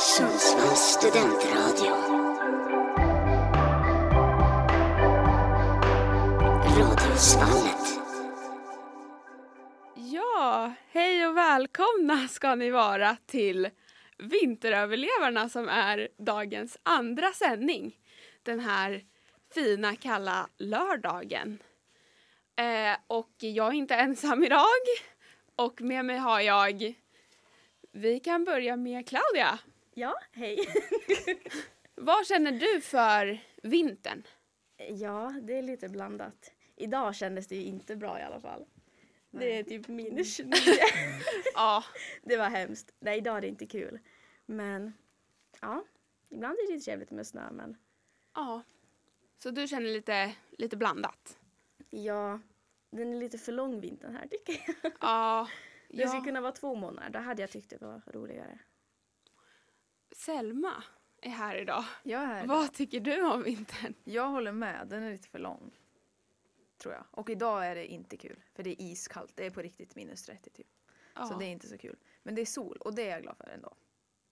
[0.00, 1.92] Sundsvalls studentradio.
[6.78, 8.00] Radiosvallet.
[9.94, 13.68] Ja, hej och välkomna ska ni vara till
[14.18, 17.96] Vinteröverlevarna som är dagens andra sändning.
[18.42, 19.02] Den här
[19.54, 21.58] fina kalla lördagen.
[22.56, 24.64] Eh, och jag är inte ensam idag.
[25.56, 26.94] Och med mig har jag...
[27.92, 29.58] Vi kan börja med Claudia.
[29.98, 30.58] Ja, hej.
[31.94, 34.22] Vad känner du för vintern?
[34.88, 36.52] Ja, det är lite blandat.
[36.76, 38.66] Idag kändes det ju inte bra i alla fall.
[39.30, 40.52] Det är typ minus 29.
[41.54, 41.84] Ja,
[42.22, 42.94] det var hemskt.
[43.00, 43.98] Nej, idag är det inte kul.
[44.46, 44.92] Men
[45.60, 45.84] ja,
[46.28, 47.76] ibland är det lite trevligt med snö men
[48.34, 48.62] ja.
[49.38, 51.38] Så du känner lite, lite blandat?
[51.90, 52.40] ja,
[52.90, 54.92] den är lite för lång vintern här tycker jag.
[55.00, 55.48] Ja.
[55.88, 56.24] Det skulle ja.
[56.24, 58.58] kunna vara två månader, då hade jag tyckt det var roligare.
[60.18, 60.84] Selma
[61.22, 61.84] är här idag.
[62.02, 62.46] Jag är här.
[62.46, 63.94] Vad tycker du om vintern?
[64.04, 65.70] Jag håller med, den är lite för lång.
[66.78, 67.04] Tror jag.
[67.10, 68.42] Och idag är det inte kul.
[68.54, 70.66] För det är iskallt, det är på riktigt minus 30 typ.
[71.14, 71.24] Ja.
[71.26, 71.96] Så det är inte så kul.
[72.22, 73.76] Men det är sol och det är jag glad för ändå.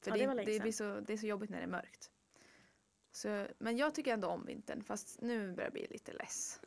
[0.01, 2.11] För Ja, det, det det, blir så, det är så jobbigt när det är mörkt.
[3.13, 6.61] Så, men jag tycker ändå om vintern fast nu börjar jag bli lite less.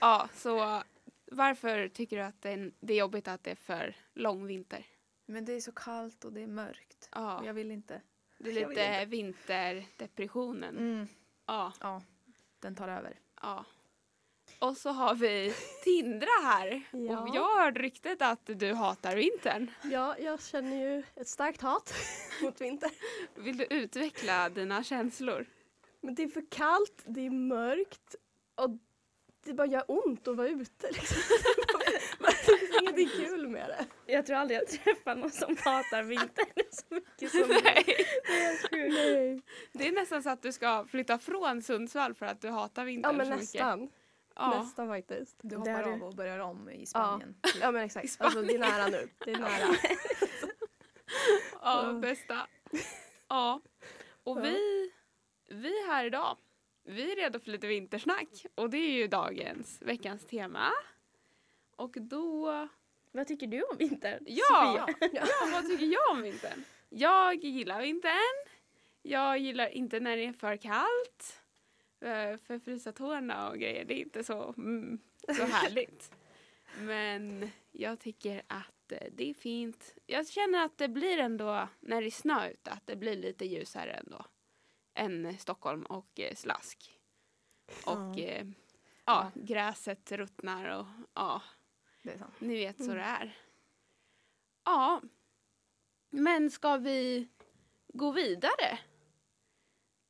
[0.00, 0.82] ja, så
[1.26, 4.86] varför tycker du att det är, det är jobbigt att det är för lång vinter?
[5.26, 7.08] Men det är så kallt och det är mörkt.
[7.12, 8.00] Ja, Och jag vill inte.
[8.38, 10.76] Det är lite vinterdepressionen.
[10.78, 11.08] Mm,
[11.46, 12.02] Ja, ja,
[12.60, 13.18] den tar över.
[13.42, 13.64] ja.
[14.58, 15.54] Och så har vi
[15.84, 16.82] Tindra här.
[16.92, 17.20] Ja.
[17.20, 19.70] Och jag hörde ryktet att du hatar vintern.
[19.82, 21.94] Ja, jag känner ju ett starkt hat
[22.42, 22.90] mot vinter.
[23.34, 25.46] Vill du utveckla dina känslor?
[26.00, 28.14] Men det är för kallt, det är mörkt
[28.54, 28.70] och
[29.44, 30.86] det bara gör ont att vara ute.
[30.92, 31.16] Liksom.
[32.26, 34.12] Det finns ingenting kul med det.
[34.12, 37.40] Jag tror aldrig jag träffar någon som hatar vintern så mycket som.
[37.48, 37.84] Nej.
[38.70, 38.88] Det.
[38.88, 39.40] Nej.
[39.72, 42.86] Det är nästan så att du ska flytta från Sundsvall för att du hatar Ja
[42.86, 43.80] vintern men så nästan.
[43.80, 43.96] mycket.
[44.36, 44.60] Ja.
[44.62, 45.36] Nästan faktiskt.
[45.42, 45.92] Du hoppar har du.
[45.92, 47.34] av och börjar om i Spanien.
[47.60, 48.16] Ja men exakt.
[48.18, 49.08] Alltså det är nära nu.
[49.24, 49.76] Det är nära.
[51.62, 51.92] Ja, Ja.
[51.92, 52.46] bästa.
[53.28, 53.60] Ja.
[54.24, 54.42] Och Ja.
[54.42, 54.90] vi,
[55.50, 56.36] vi är här idag.
[56.86, 60.70] Vi är redo för lite vintersnack och det är ju dagens, veckans tema.
[61.76, 62.68] Och då,
[63.12, 64.24] Vad tycker du om vintern?
[64.26, 65.10] ja, Sofia?
[65.12, 66.64] ja, vad tycker jag om vintern?
[66.88, 68.46] Jag gillar vintern.
[69.02, 71.40] Jag gillar inte när det är för kallt.
[72.00, 74.98] eh, För frysa tårna och grejer, det är inte så, mm,
[75.36, 76.10] så härligt.
[76.78, 79.94] Men jag tycker att eh, det är fint.
[80.06, 83.44] Jag känner att det blir ändå, när det är snö ute, att det blir lite
[83.46, 84.24] ljusare ändå.
[84.94, 86.90] Än Stockholm och eh, slask.
[87.86, 88.44] Och Ja.
[89.04, 91.42] ja, gräset ruttnar och ja,
[92.04, 92.34] Det är sant.
[92.38, 93.38] ni vet så det är.
[94.64, 95.00] Ja,
[96.10, 97.28] men ska vi
[97.88, 98.78] gå vidare?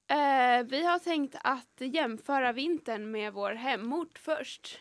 [0.07, 4.81] Eh, vi har tänkt att jämföra vintern med vår hemort först.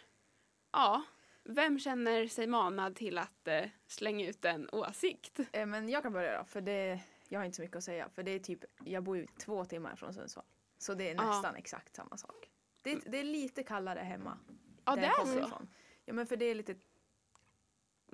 [0.72, 1.04] Ja,
[1.44, 5.40] vem känner sig manad till att eh, slänga ut en åsikt?
[5.52, 8.10] Eh, Men jag kan börja då, för det, jag har inte så mycket att säga.
[8.10, 10.46] För det är typ, jag bor ju två timmar från Sundsvall.
[10.78, 11.26] Så det är Ja.
[11.30, 12.50] nästan exakt samma sak.
[12.82, 14.38] Det, är- det är lite kallare hemma.
[14.86, 15.40] Ja, det är så.
[15.40, 15.70] ifrån.
[16.06, 16.76] Ja, men för det är lite,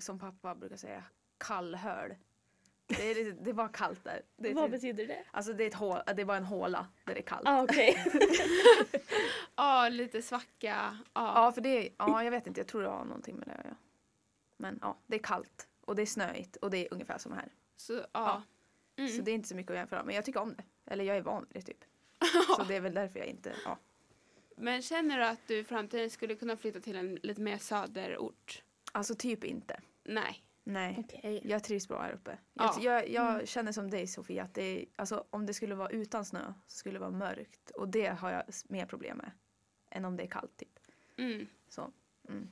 [0.04, 1.04] som pappa brukar säga,
[1.38, 2.16] kallhöl.
[2.88, 4.22] Det är, lite, det bara kallt där.
[4.38, 5.24] Det är, Vad typ, betyder det?
[5.32, 7.48] alltså det är, ett hål, det är bara en håla där det är kallt.
[7.48, 8.06] Ah, okej.
[9.56, 10.98] Ja, lite svacka.
[11.14, 11.46] Ja.
[11.46, 13.54] Ja, för det är, ja, jag vet inte, jag tror det har någonting med det
[13.54, 13.76] att göra.
[14.58, 17.50] Men ja, det är kallt och det är snöigt och det är ungefär som här.
[17.76, 18.44] Så, ja.
[18.96, 19.12] Mm.
[19.12, 20.64] Så det är inte så mycket att jämföra, men jag tycker om det.
[20.86, 21.84] Eller jag är van vid det typ.
[22.58, 23.78] Så det är väl därför jag inte, ja.
[24.56, 28.64] Men känner du att du i framtiden skulle kunna flytta till en lite mer söderort?
[28.92, 29.80] Alltså typ inte.
[30.04, 30.44] Nej.
[30.64, 30.96] Nej.
[31.00, 31.42] Okej.
[31.44, 32.38] Jag trivs bra här uppe.
[32.54, 32.82] Jag, Ja.
[32.82, 36.26] jag, jag känner som dig Sofia att det är, alltså, om det skulle vara utan
[36.26, 37.72] snö så skulle det vara mörkt.
[37.72, 39.32] Och det har jag mer problem med.
[39.90, 40.80] Än om det är kallt typ.
[41.18, 41.48] Mm.
[41.70, 41.92] Så,
[42.30, 42.52] mm.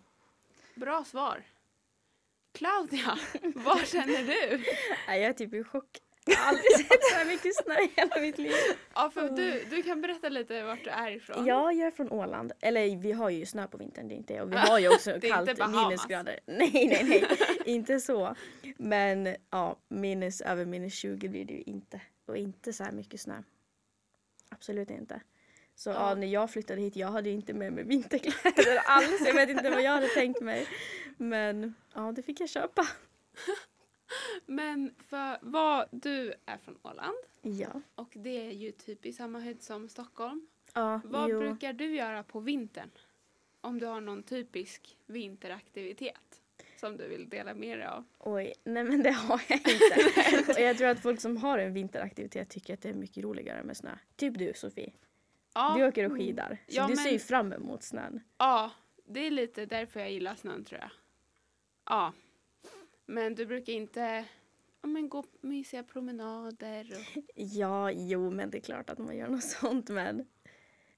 [0.76, 1.44] Bra svar.
[2.52, 3.18] Claudia,
[3.56, 4.58] vad känner du?
[5.08, 5.98] Nej, jag är typ i chock.
[6.28, 8.54] Jag har aldrig sett så här mycket snö i hela mitt liv.
[8.96, 11.46] Ja, för du, du kan berätta lite vart du är ifrån.
[11.46, 12.52] Ja, jag är från Åland.
[12.60, 14.42] Eller vi har ju snö på vintern, det är inte det.
[14.42, 16.40] Och vi har ju också kallt, minusgrader.
[16.46, 17.26] Nej, nej, nej.
[17.66, 18.36] inte så.
[18.78, 22.02] Men ja, minus, över minus 20 blir det ju inte.
[22.26, 23.44] Och inte så här mycket snö.
[24.50, 25.22] Absolut inte.
[25.76, 25.96] Så Ja.
[26.10, 26.16] ja.
[26.16, 29.22] när jag flyttade hit, jag hade ju inte med mig vinterkläder alls.
[29.26, 30.68] Jag vet inte vad jag hade tänkt mig.
[31.18, 32.88] Men ja, det fick jag köpa.
[34.46, 37.82] Men för vad, du är från Åland Ja.
[37.96, 40.48] och det är ju typ i samma höjd som Stockholm.
[40.74, 41.40] Ja, Vad jo.
[41.40, 42.90] brukar du göra på vintern?
[43.62, 46.42] Om du har någon typisk vinteraktivitet?
[46.80, 48.04] som du vill dela med dig av?
[48.20, 50.52] Oj, nej men det har jag inte.
[50.54, 53.64] och jag tror att folk som har en vinteraktivitet tycker att det är mycket roligare
[53.64, 53.98] med snö.
[54.16, 54.94] Typ du Sofie.
[55.54, 56.58] Ja, Du åker och skidar.
[56.68, 58.20] Så Ja, du men- ser ju fram emot snön.
[58.38, 58.72] ja,
[59.06, 60.90] det är lite därför jag gillar snön tror jag.
[61.86, 62.14] Ja.
[63.10, 64.26] Men du brukar inte
[64.82, 67.24] ja, men gå mysiga promenader och...
[67.36, 70.28] Ja, jo men det är klart att man gör något sånt men.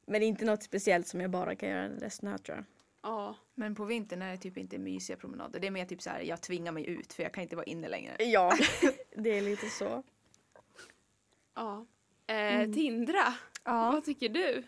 [0.06, 2.65] Men inte något speciellt som jag bara kan göra när det är snö tror jag.
[3.01, 3.35] Ja.
[3.56, 5.59] Men på vintern är det typ inte mysiga promenader.
[5.59, 7.65] Det är mer typ så här, jag tvingar mig ut för jag kan inte vara
[7.65, 8.15] inne längre.
[8.19, 8.53] Ja,
[9.15, 10.03] det är lite så.
[11.55, 11.85] ja.
[12.27, 13.33] Eh, Tindra,
[13.63, 13.91] Ja.
[13.91, 14.63] vad tycker du?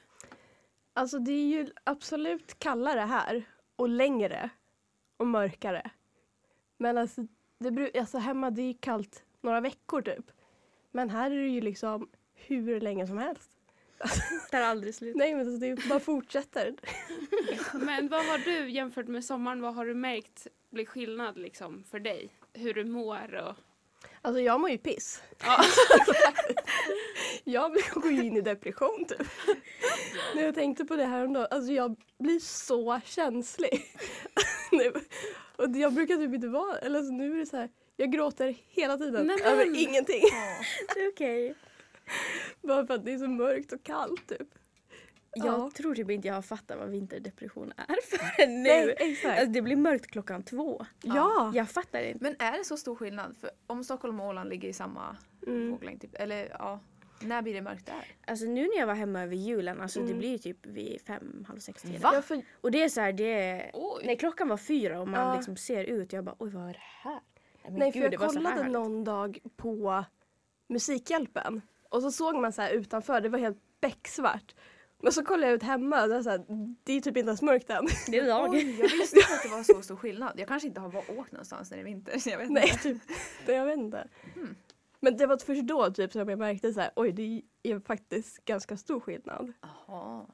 [0.94, 3.44] Alltså det är ju absolut kallare här
[3.76, 4.50] och längre
[5.18, 5.92] och mörkare.
[6.82, 7.22] Men alltså,
[7.58, 10.32] det, alltså hemma det är kallt några veckor typ.
[10.92, 13.52] Men här är det ju liksom hur länge som helst.
[14.52, 15.16] Det tar aldrig slut.
[15.16, 16.76] Nej men alltså, det bara fortsätter.
[17.86, 22.00] Men vad har du jämfört med sommaren, vad har du märkt blir skillnad liksom för
[22.00, 22.30] dig?
[22.54, 23.56] Hur du mår och...
[24.22, 25.24] Alltså jag mår ju piss.
[25.44, 25.64] Ja.
[27.44, 29.28] jag går ju in i depression typ.
[30.36, 33.86] När jag tänkte på det här om dagen, alltså jag blir så känslig.
[34.72, 34.94] nu.
[35.64, 38.56] Och jag brukar typ inte vara, eller alltså nu är det så här, jag gråter
[38.68, 40.22] hela tiden Nej, men- över ingenting.
[40.96, 41.56] Det är okej.
[42.62, 44.48] Bara för att det är så mörkt och kallt typ.
[45.36, 45.72] Jag Ja.
[45.78, 48.70] tror typ inte jag har fattat vad vinterdepression är förrän nu.
[48.70, 49.40] Nej, exakt.
[49.40, 50.86] Alltså, det blir mörkt klockan två.
[51.04, 51.52] ja.
[51.56, 52.24] Jag fattar inte.
[52.24, 53.36] Men är det så stor skillnad?
[53.42, 55.18] För om Stockholm och Åland ligger i samma
[55.48, 55.72] Mm.
[55.72, 56.16] våglängd typ.
[56.16, 56.80] Eller ja,
[57.24, 58.06] när blir det mörkt där?
[58.28, 60.18] Alltså nu när jag var hemma över julen, alltså det Mm.
[60.18, 62.02] blir ju typ vid fem, halv sex tiden.
[62.02, 62.12] Va?
[62.16, 63.72] Ja, för, Och det är så här, det är...
[63.74, 64.04] Oj.
[64.06, 65.36] När klockan var fyra och man Ja.
[65.36, 67.12] liksom ser ut, jag bara oj vad är det här?
[67.14, 67.22] Nej,
[67.64, 70.06] men nej, för gud, jag det var så kollade någon dag på
[70.68, 74.56] Musikhjälpen och så såg man så här utanför, det var helt becksvart.
[75.04, 76.46] Men så kollade jag ut hemma och det, så här,
[76.84, 77.88] det är typ inte ens mörkt än.
[78.08, 78.50] Det är dag.
[78.54, 80.34] Oj, jag visste inte att det var så stor skillnad.
[80.40, 82.20] Jag kanske inte har åkt någonstans när det är vinter.
[82.20, 82.84] så Jag vet Nej, inte.
[82.84, 82.98] typ.
[83.48, 84.08] Nej, jag vet inte.
[84.36, 84.56] Mm.
[85.04, 88.46] Men det var först då typ som jag märkte så här, oj det är faktiskt
[88.46, 89.54] ganska stor skillnad.
[89.62, 90.26] Jaha.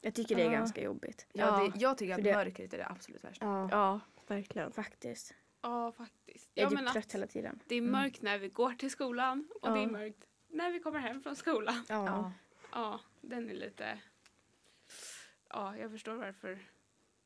[0.00, 0.52] Jag tycker det är Ja.
[0.52, 1.26] ganska jobbigt.
[1.32, 3.44] Ja, Ja, det, jag tycker att det- mörkret är det absolut värsta.
[3.46, 4.72] Ja, Ja, verkligen.
[4.72, 5.34] faktiskt.
[5.62, 6.50] Ja, faktiskt.
[6.54, 7.60] Jag är Ja, typ trött hela tiden.
[7.66, 9.88] det är mörkt när vi går till skolan och det är Ja.
[9.90, 11.84] mörkt när vi kommer hem från skolan.
[11.88, 12.06] Ja.
[12.06, 12.32] Ja.
[12.72, 13.98] Ja, den är lite...
[15.48, 16.58] Ja, jag förstår varför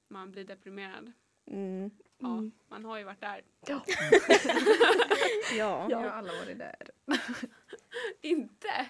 [0.08, 1.12] man blir deprimerad.
[1.46, 1.90] Mm.
[2.18, 2.52] Ja, Mm.
[2.68, 3.42] man har ju varit där.
[3.66, 3.84] Ja.
[5.58, 5.86] ja.
[5.90, 6.90] Jag har alla varit där.
[8.20, 8.86] Inte?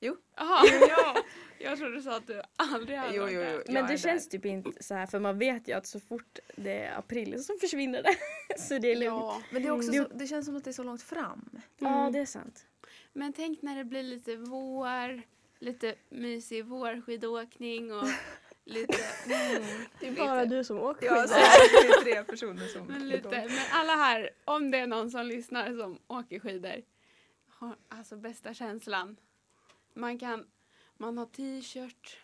[0.00, 0.16] Jo.
[0.36, 1.16] Jaha, ja.
[1.58, 3.52] Jag trodde du sa att du aldrig hade Jo, varit jo, där.
[3.54, 3.62] jo.
[3.66, 6.38] Men Jag det känns typ inte så här för man vet ju att så fort
[6.56, 8.16] det är april så försvinner det.
[8.58, 9.12] så det är lugnt.
[9.20, 10.04] Ja, Men det, är också Mm.
[10.04, 11.50] så, det känns som att det är så långt fram.
[11.78, 12.66] Ja, det är sant.
[13.12, 15.22] men tänk när det blir lite vår,
[15.58, 18.04] lite mysig vårskidåkning och
[18.64, 18.98] lite...
[19.26, 19.62] Mm,
[20.00, 21.26] Det är bara lite, du som åker Ja, skidor.
[21.26, 25.10] så det är tre personer som men, lite, men alla här, om det är någon
[25.10, 26.82] som lyssnar som åker skidor,
[27.48, 29.16] har alltså bästa känslan.
[29.94, 30.46] Man kan,
[30.96, 32.16] man har t-shirt,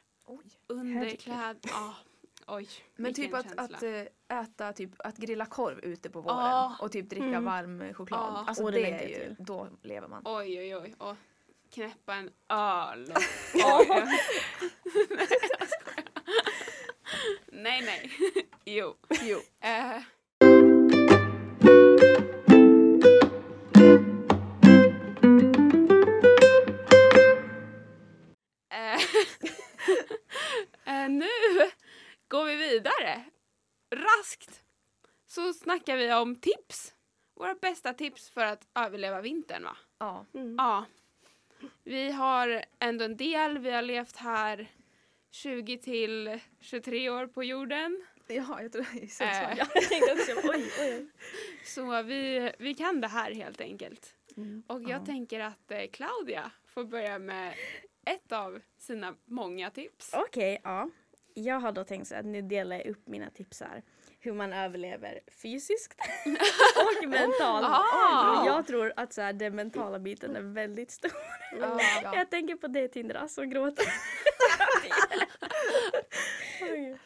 [0.67, 1.95] underkläd, ja,
[2.47, 2.69] oj.
[2.97, 3.63] Men typ att, känsla.
[3.63, 6.77] att eh, äta, typ att grilla korv ute på våren Ja.
[6.81, 7.45] och typ dricka Mm.
[7.45, 8.21] varm choklad.
[8.21, 8.45] Ja.
[8.49, 9.37] Alltså det är ju, till.
[9.39, 10.23] då lever man.
[10.25, 10.95] Oj, oj, oj.
[10.99, 11.17] Och
[11.75, 13.13] knäppa en öl.
[13.55, 14.05] Oj, oj.
[15.11, 15.29] nej,
[15.59, 16.03] jag skojar.
[17.57, 18.11] Nej, nej.
[18.65, 18.97] Jo.
[19.23, 19.41] Jo.
[30.85, 31.29] Eh, nu
[32.29, 33.25] går vi vidare.
[33.91, 34.63] Raskt
[35.27, 36.95] så snackar vi om tips.
[37.35, 39.77] Våra bästa tips för att överleva vintern va?
[39.99, 40.27] Ja.
[40.35, 40.55] Mm.
[40.59, 40.85] Ja.
[41.85, 43.59] Vi har ändå en del.
[43.59, 44.71] Vi har levt här
[45.43, 48.05] 20 till 23 år på jorden.
[48.27, 49.31] ja, jag är så Eh.
[49.41, 49.59] svart.
[49.75, 51.07] Jag tänkte också, oj, oj.
[51.65, 54.15] Så vi, vi kan det här helt enkelt.
[54.37, 54.63] Mm.
[54.67, 55.05] Och jag Ja.
[55.07, 57.55] tänker att eh, Claudia får börja med
[58.07, 60.11] ett av sina många tips.
[60.15, 60.91] Okej, ja.
[61.35, 63.83] Jag har då tänkt så att nu delar jag upp mina tips här.
[64.21, 66.01] Hur man överlever fysiskt
[66.77, 67.67] och mentalt.
[67.67, 68.47] Ah.
[68.47, 71.11] Jag tror att så här, den mentala biten är väldigt stor.
[71.61, 72.15] Ja, ja.
[72.17, 73.85] Jag tänker på det Tindra som gråter.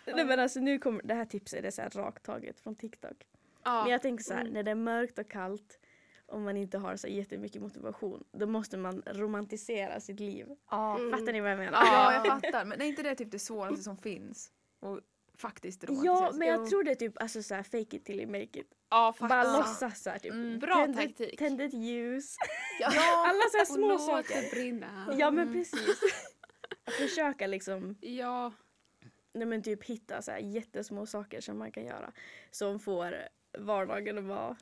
[0.06, 3.26] Nej men alltså nu kommer, det här tipset är så här rakt taget från TikTok.
[3.64, 3.82] Ja.
[3.82, 5.78] Men jag tänker så här, när det är mörkt och kallt
[6.26, 10.46] och man inte har så jättemycket motivation, då måste man romantisera sitt liv.
[10.70, 10.98] Ja.
[10.98, 11.10] Mm.
[11.10, 11.84] Fattar ni vad jag menar?
[11.84, 12.64] ja, jag fattar.
[12.64, 14.52] Men är inte det typ det svåraste som finns?
[14.80, 15.00] Och
[15.38, 18.20] faktiskt romantisera Ja, men jag tror det är typ alltså så här, fake it till
[18.20, 18.66] you make it.
[18.90, 19.56] ja, Bara faktiskt.
[19.82, 20.32] låtsas så här, typ.
[20.32, 20.58] Mm.
[20.58, 21.38] Bra tänd, taktik.
[21.38, 22.34] Tänd ett ljus.
[22.80, 22.86] Ja.
[23.28, 24.42] Alla så här Och små låt saker.
[24.42, 25.14] det brinna.
[25.18, 26.00] Ja men precis.
[26.98, 28.52] Försöka liksom, Ja,
[29.32, 32.12] nej men typ hitta så här jättesmå saker som man kan göra.
[32.50, 33.16] Som får
[33.58, 34.56] vardagen att vara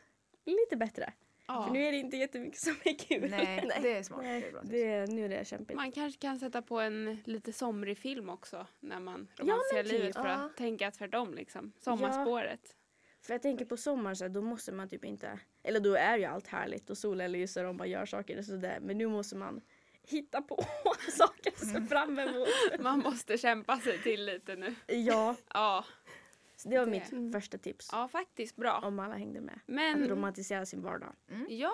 [0.45, 1.13] lite bättre.
[1.47, 1.65] Ja.
[1.67, 3.31] För nu är det inte jättemycket som är kul.
[3.31, 3.79] Nej, Nej.
[3.83, 4.21] det är smart.
[4.23, 4.41] Nej.
[4.41, 4.73] Det är bra tips.
[4.73, 5.77] Det, nu är det kämpigt.
[5.77, 9.93] Man kanske kan sätta på en lite somrig film också när man men romantiserar typ.
[9.93, 10.35] livet för Ja.
[10.35, 11.73] att tänka tvärtom liksom.
[11.81, 12.75] Sommarspåret.
[13.21, 16.19] För jag tänker på sommaren så här, då måste man typ inte, eller då är
[16.19, 18.79] ju allt härligt och solen lyser och man gör saker och sådär.
[18.83, 19.61] Men nu måste man
[20.09, 20.65] hitta på
[21.13, 22.49] saker att se fram emot.
[22.81, 24.75] Man måste kämpa sig till lite nu.
[24.87, 25.85] Ja, Ja,
[26.57, 26.91] så det var Det.
[26.91, 27.89] mitt första tips.
[27.93, 28.79] ja faktiskt bra.
[28.85, 29.55] Om alla hängde med.
[29.55, 31.15] Att Men romantisera sin vardag.
[31.49, 31.73] ja,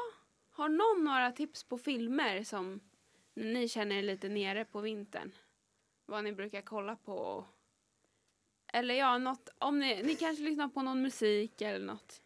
[0.51, 2.81] har någon några tips på filmer som
[3.35, 5.33] ni känner er lite nere på vintern?
[6.07, 7.45] Vad ni brukar kolla på?
[8.73, 12.23] Eller ja, något, om ni, ni kanske lyssnar på någon musik eller något.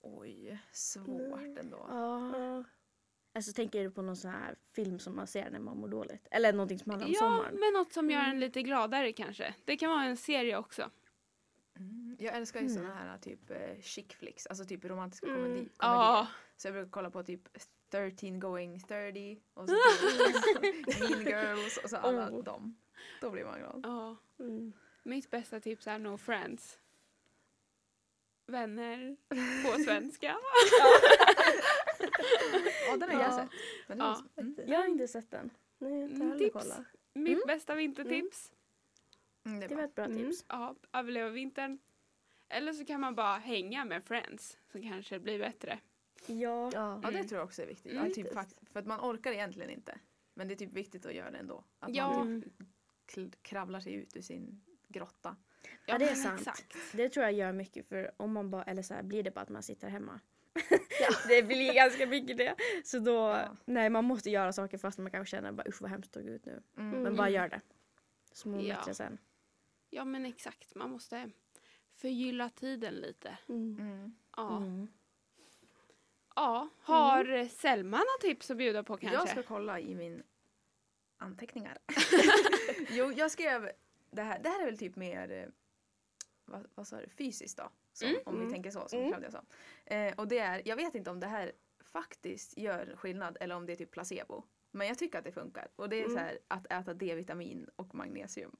[0.00, 1.86] Oj, svårt ändå.
[1.88, 2.38] Ja.
[2.38, 2.64] Ja.
[3.38, 6.26] Alltså tänker du på någon sån här film som man ser när man mår dåligt?
[6.30, 7.54] Eller någonting som handlar om Ja, sommaren?
[7.54, 9.54] men något som gör en lite gladare kanske.
[9.64, 10.90] Det kan vara en serie också.
[11.76, 12.16] Mm.
[12.20, 12.76] Jag älskar ju Mm.
[12.76, 15.38] såna här typ eh, chick flicks, alltså typ romantiska Mm.
[15.38, 15.70] komedi komedier.
[15.78, 16.26] Ja,
[16.56, 17.48] Så jag brukar kolla på typ
[17.90, 19.74] 13 going 30 och så
[20.62, 22.44] typ Mean Girls och så alla Oh.
[22.44, 22.76] dem.
[23.20, 23.80] Då blir man glad.
[23.84, 24.16] ja.
[24.44, 24.72] Mm.
[25.02, 26.78] Mitt bästa tips är No Friends.
[28.46, 29.16] Vänner
[29.64, 30.36] på svenska.
[32.90, 33.36] Ja, den har jag Ja.
[33.36, 33.50] sett.
[33.86, 34.22] Men Ja.
[34.36, 34.54] mm.
[34.66, 35.50] Jag har inte sett den.
[35.78, 36.52] Nej, jag har inte Mm, tips.
[36.52, 36.80] kollat.
[37.14, 38.52] Mitt bästa vintertips.
[39.44, 39.82] Mm, det är Det bra.
[39.82, 40.18] var ett bra Mm.
[40.18, 40.44] tips.
[40.48, 41.78] Ja, överleva vintern.
[42.48, 45.78] Eller så kan man bara hänga med friends så kanske det blir bättre.
[46.26, 46.34] Ja.
[46.34, 46.70] Ja.
[47.02, 47.28] Ja, det Mm.
[47.28, 47.92] tror jag också är viktigt.
[47.92, 48.06] Mm.
[48.08, 48.32] Ja, typ,
[48.72, 49.98] för att man orkar egentligen inte.
[50.34, 51.64] Men det är typ viktigt att göra det ändå.
[51.78, 52.18] Att Ja.
[52.18, 52.44] man
[53.06, 55.36] typ kravlar sig ut ur sin grotta.
[55.86, 56.40] Ja, det är sant.
[56.40, 56.76] Exakt.
[56.92, 59.40] Det tror jag gör mycket för om man bara, eller så här, blir det bara
[59.40, 60.20] att man sitter hemma.
[61.28, 62.54] det blir ganska mycket det.
[62.84, 63.56] Så då, Ja.
[63.64, 66.28] nej man måste göra saker fast man kanske känner bara usch vad hemskt det såg
[66.28, 66.62] ut nu.
[66.76, 66.90] Mm.
[66.90, 67.16] Men Mm.
[67.16, 67.60] bara gör det.
[68.32, 68.94] Så mår man Ja.
[68.94, 69.18] sen.
[69.90, 70.74] Ja, men exakt.
[70.74, 71.30] Man måste
[71.94, 73.38] förgylla tiden lite.
[73.48, 73.76] Mm.
[73.80, 74.14] Mm.
[74.36, 74.56] Ja.
[74.56, 74.88] Mm.
[76.36, 76.68] ja.
[76.80, 79.18] Har Selma några tips att bjuda på kanske?
[79.18, 80.22] Jag ska kolla i min
[81.16, 81.78] anteckningar.
[82.90, 83.70] jo, jag skrev
[84.10, 84.38] det här.
[84.42, 85.48] Det här är väl typ mer eh,
[86.44, 87.70] vad, vad sa du, fysiskt då?
[87.98, 88.20] Så, Mm.
[88.26, 88.52] Om vi Mm.
[88.52, 89.10] tänker så, som Mm.
[89.10, 89.42] Claudia sa.
[89.84, 93.66] Eh, och det är, jag vet inte om det här faktiskt gör skillnad eller om
[93.66, 94.42] det är typ placebo.
[94.70, 95.68] Men jag tycker att det funkar.
[95.76, 96.12] Och det är Mm.
[96.12, 98.56] så här att äta D-vitamin och magnesium.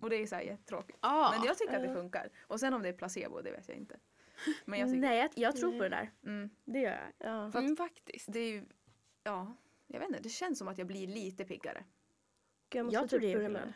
[0.00, 0.98] Och det är så här jättetråkigt.
[1.02, 1.34] Ja.
[1.36, 1.94] Men jag tycker att det Ja.
[1.94, 2.30] funkar.
[2.46, 3.98] Och sen om det är placebo, det vet jag inte.
[4.64, 6.10] Men jag tycker, Nej, jag, jag tror på det där.
[6.24, 7.28] mm, Det gör jag.
[7.52, 7.58] Ja.
[7.58, 8.32] Mm, faktiskt.
[8.32, 8.64] det är ju,
[9.24, 9.56] ja,
[9.86, 11.84] jag vet inte, det känns som att jag blir lite piggare.
[12.72, 13.72] Jag måste Jag tror typ det är skillnad.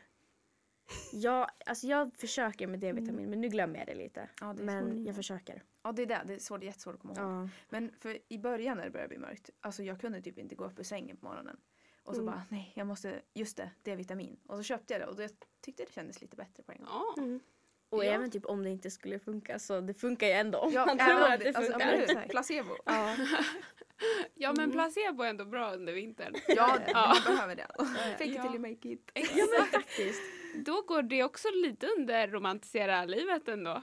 [1.12, 4.28] Jag, alltså jag försöker med D-vitamin men nu glömmer jag det lite.
[4.40, 5.06] Ja, det men svårt.
[5.06, 5.62] jag försöker.
[5.82, 6.20] Ja, det är det.
[6.26, 7.24] Det är svårt, jättesvårt att komma ihåg.
[7.30, 7.48] Ja.
[7.68, 10.64] Men för i början när det började bli mörkt, alltså jag kunde typ inte gå
[10.64, 11.56] upp ur sängen på morgonen.
[12.02, 12.34] Och så Mm.
[12.34, 14.36] bara, nej, jag måste, just det, D-vitamin.
[14.46, 16.88] Och så köpte jag det och jag tyckte det kändes lite bättre på en gång.
[16.90, 17.14] Ja.
[17.22, 17.40] Mm.
[17.88, 18.10] Och Ja.
[18.12, 20.98] även typ om det inte skulle funka så det funkar ju ändå om Ja, man
[20.98, 21.92] tror att det alltså, funkar.
[21.92, 22.30] Exakt.
[22.30, 22.76] Placebo.
[22.86, 23.16] Ja.
[24.34, 26.34] ja, men placebo är ändå bra under vintern.
[26.48, 27.14] Ja, Ja.
[27.26, 27.66] man behöver det.
[27.78, 28.42] Fake it Ja.
[28.42, 29.10] till you make it.
[29.14, 30.20] ja men faktiskt.
[30.64, 33.82] Då går det också lite under romantisera livet ändå.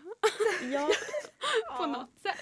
[0.72, 0.90] Ja.
[1.78, 2.38] På något sätt.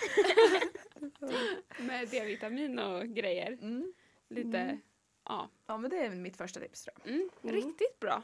[1.80, 3.52] Med D-vitamin och grejer.
[3.62, 3.94] Mm.
[4.30, 4.78] Lite,
[5.26, 5.50] ja.
[5.68, 7.14] Ja, men det är mitt första tips tror jag.
[7.14, 7.56] Mm, Mm.
[7.56, 8.24] Riktigt bra.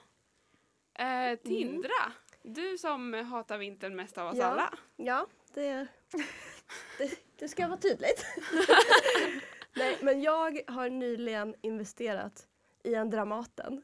[0.99, 2.11] Eh, Tindra,
[2.43, 4.45] du som hatar vintern mest av oss Ja.
[4.45, 4.73] alla.
[4.95, 5.87] Ja, det,
[6.97, 8.25] det, det ska vara tydligt.
[9.75, 12.47] Nej, men jag har nyligen investerat
[12.83, 13.81] i en Dramaten.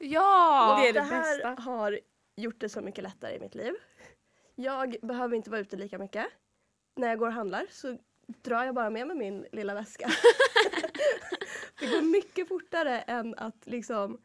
[0.00, 0.72] Ja!
[0.72, 1.62] Och det är det det här bästa.
[1.62, 2.00] har
[2.36, 3.74] gjort det så mycket lättare i mitt liv.
[4.54, 6.26] Jag behöver inte vara ute lika mycket.
[6.96, 10.08] När jag går och handlar så drar jag bara med mig min lilla väska.
[11.80, 14.18] det går mycket fortare än att liksom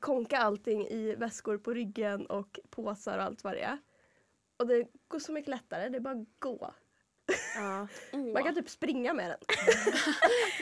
[0.00, 3.78] konka allting i väskor på ryggen och påsar och allt vad det är.
[4.56, 6.74] Och det går så mycket lättare, det är bara att gå.
[7.54, 7.88] Ja.
[8.32, 9.38] Man kan typ springa med den.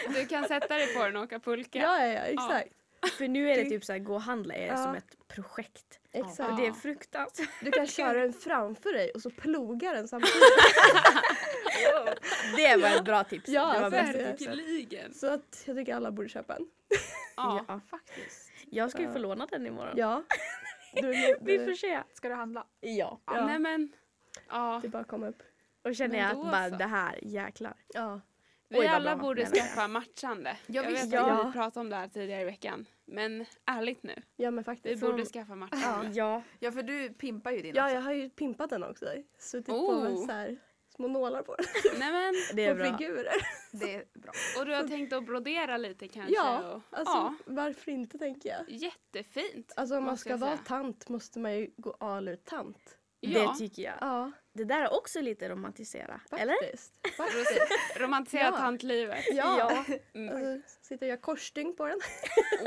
[0.15, 1.79] Du kan sätta dig på den och åka pulka.
[1.79, 2.78] Ja, ja, ja exakt.
[3.19, 4.77] För nu är det typ så här, gå och handla är Ja.
[4.77, 6.01] som ett projekt.
[6.13, 6.51] exakt.
[6.51, 7.49] Och det är fruktansvärt.
[7.63, 10.35] Du kan köra den framför dig och så ploga den samtidigt.
[12.57, 13.49] Det var ett bra tips.
[13.49, 15.15] Ja, det var verkligen.
[15.15, 16.67] Så att jag tycker alla borde köpa en.
[17.37, 17.65] Ja.
[17.69, 17.81] Ja.
[17.91, 18.53] Faktiskt.
[18.71, 19.95] Jag ska ju få låna den imorgon.
[19.97, 20.23] Ja.
[20.95, 21.09] Du,
[21.41, 22.01] Vi du, får se.
[22.15, 22.67] Ska du handla?
[22.81, 23.21] Ja.
[23.27, 23.47] Ja.
[23.47, 23.93] Nej men,
[24.49, 24.81] ja.
[24.83, 25.43] det bara komma upp.
[25.85, 26.77] Och känner jag att bara så.
[26.77, 27.75] det här, jäklar.
[27.95, 28.21] Ja.
[28.71, 30.57] Vi Oj, alla borde skaffa matchande.
[30.67, 31.05] Ja, jag visst.
[31.05, 31.41] vet Ja.
[31.41, 32.87] att vi pratade om det här tidigare i veckan.
[33.05, 35.01] Men ärligt nu, ja, men vi faktiskt.
[35.03, 36.11] borde skaffa matchande.
[36.13, 36.43] Ja.
[36.61, 37.95] Ja, för du pimpar ju din Ja, också.
[37.95, 39.07] jag har ju pimpat den också.
[39.39, 40.09] Suttit Oh.
[40.11, 40.57] på så här,
[40.97, 41.67] små nålar på den.
[41.99, 42.99] Nej men, Det är På bra.
[42.99, 43.33] figurer.
[43.73, 44.33] Det är bra.
[44.59, 46.35] och du har tänkt att brodera lite kanske?
[46.35, 48.65] Ja, och, alltså ja, varför inte tänker jag.
[48.71, 49.73] jättefint.
[49.77, 52.99] Alltså om man ska jag vara tant måste man ju gå all ut tant.
[53.21, 53.95] Ja, Det tycker jag.
[54.01, 56.21] Ja, Det där är också lite romantisera.
[56.31, 56.55] Eller?
[56.63, 56.93] Faktiskt.
[57.17, 57.61] Faktiskt.
[57.97, 58.57] Romantisera Ja.
[58.57, 59.25] tantlivet.
[59.33, 59.85] Ja.
[60.15, 60.37] Mm.
[60.37, 61.99] Alltså, sitter och gör korsstygn på den.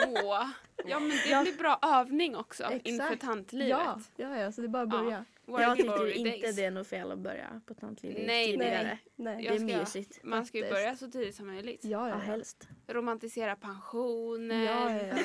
[0.08, 0.48] Åh.
[0.86, 2.88] Ja men det blir bra övning också Exakt.
[2.88, 3.70] inför tantlivet.
[3.70, 5.02] Ja, ja, ja, så det är bara att Ja.
[5.04, 5.26] börja.
[5.46, 6.56] Work Jag tycker inte days.
[6.56, 8.84] det är något fel att börja på tantlivet Nej, tidigare.
[8.84, 9.44] Nej, nej.
[9.44, 10.20] Det är ska- mysigt.
[10.24, 10.80] Man ska ju Faktiskt.
[10.84, 11.80] börja så tidigt som möjligt.
[11.86, 12.20] Ja, Ja, ja, ja.
[12.20, 12.68] helst.
[12.88, 14.64] Romantisera pensionen.
[14.64, 15.16] ja, ja, ja.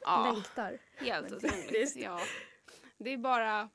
[0.00, 0.78] Ja, Längtar.
[0.96, 1.54] helt otroligt.
[1.54, 1.96] faktiskt.
[1.96, 2.20] Ja.
[2.98, 3.68] Det är bara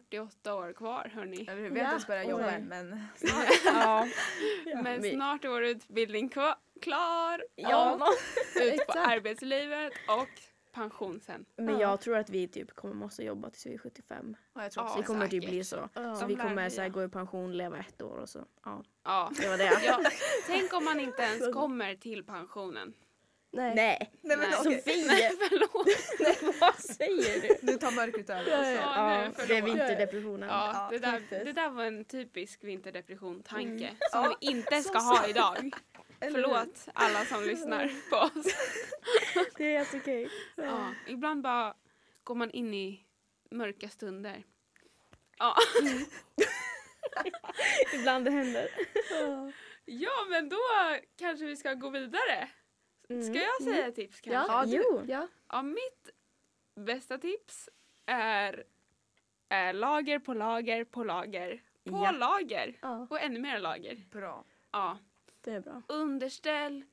[0.00, 1.44] 48 år kvar hörni.
[1.46, 3.00] Jag vet inte ens börjat jobba än men
[3.64, 4.06] Ja.
[4.82, 6.28] Men vi- snart är vår utbildning
[6.82, 7.44] klar.
[7.54, 8.08] ja.
[8.62, 10.28] Ut på arbetslivet och
[10.72, 11.44] pension sen.
[11.56, 11.80] Men Ja.
[11.80, 14.36] jag tror att vi typ kommer måste jobba tills vi är 75.
[14.54, 15.88] ja, jag tror Ja, också det kommer typ bli så.
[15.94, 16.14] Ja.
[16.14, 18.44] Så vi kommer så här, gå i pension, leva ett år och så.
[18.64, 19.30] Ja, Ja.
[19.40, 19.84] det var det.
[19.86, 20.00] ja.
[20.46, 22.94] Tänk om man inte ens kommer till pensionen.
[23.54, 23.74] Nej.
[23.74, 24.58] Nej, Nej men Nej.
[24.60, 25.32] okej, Sofie!
[25.48, 26.54] Förlåt.
[26.60, 27.58] vad säger du?
[27.72, 28.50] nu tar mörkret över.
[28.50, 29.22] Ja, ja, ja.
[29.28, 29.68] Nu, det är förlåt.
[29.70, 30.48] vinterdepressionen.
[30.48, 31.44] Ja, det, där, faktiskt.
[31.44, 33.96] det där var en typisk vinterdepression-tanke Mm.
[34.10, 35.70] som Ja, vi inte ska ha idag.
[36.20, 36.42] Eller hur?
[36.44, 38.46] Förlåt alla som lyssnar på oss.
[39.56, 40.28] Det är helt okej.
[40.56, 41.74] Ja, ibland bara
[42.24, 43.04] går man in i
[43.50, 44.42] mörka stunder.
[45.38, 45.54] Ja,
[47.94, 48.68] Ibland det händer.
[49.84, 50.58] ja men då
[51.18, 52.48] kanske vi ska gå vidare.
[53.08, 53.22] Mm.
[53.22, 54.52] Ska jag säga ett tips kanske?
[54.52, 55.00] Ja, Jo.
[55.06, 55.12] du.
[55.12, 55.28] Ja.
[55.48, 56.10] Ja, mitt
[56.74, 57.68] bästa tips
[58.06, 58.64] är,
[59.48, 62.10] är lager på lager på lager på Ja.
[62.10, 63.96] lager ja, och ännu mer lager.
[64.10, 64.44] Bra.
[64.70, 64.98] Ja.
[65.40, 65.82] det är bra.
[65.88, 66.84] Underställ,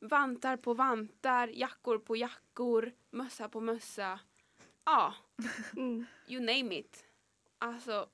[0.00, 4.20] vantar på vantar, jackor på jackor, mössa på mössa.
[4.84, 5.14] Ja,
[5.76, 6.06] Mm.
[6.28, 7.04] you name it.
[7.58, 8.08] Alltså,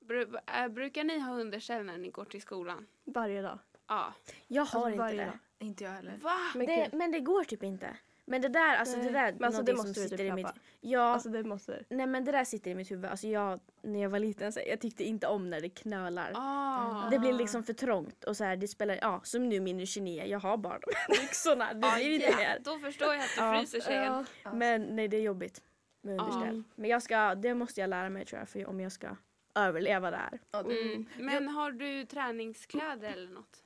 [0.00, 2.86] bru, äh, brukar ni ha underställ när ni går till skolan?
[3.04, 3.58] Varje dag.
[3.90, 4.12] Ja.
[4.46, 5.24] Jag har Alltså, inte det.
[5.24, 5.38] dag.
[5.58, 6.18] Inte jag heller.
[6.22, 6.36] Va?
[6.54, 6.88] Men det.
[6.92, 7.96] Men det går typ inte.
[8.24, 9.06] Men det där, alltså Nej.
[9.06, 10.46] det där Men alltså, det måste som du sitter typ i mitt...
[10.80, 11.84] Ja, Alltså det måste...
[11.88, 13.04] nej men det där sitter i mitt huvud.
[13.04, 16.32] Alltså jag, när jag var liten, så jag tyckte inte om när det knölar.
[16.34, 17.08] Ah.
[17.10, 20.24] Det blir liksom för trångt och så här, det spelar, ja som nu min 29,
[20.24, 21.72] jag har bara de här byxorna.
[21.74, 22.58] Det Ah, blir inte ja, mer.
[22.64, 23.96] Då förstår jag att du fryser sig.
[23.96, 24.24] Ja.
[24.54, 25.62] Men nej det är jobbigt
[26.02, 26.22] med Ja.
[26.24, 26.62] underställ.
[26.74, 29.16] Men jag ska, det måste jag lära mig tror jag för om jag ska
[29.54, 30.38] överleva det här.
[30.50, 31.06] Det- Mm.
[31.18, 33.62] Men har du träningskläder eller något?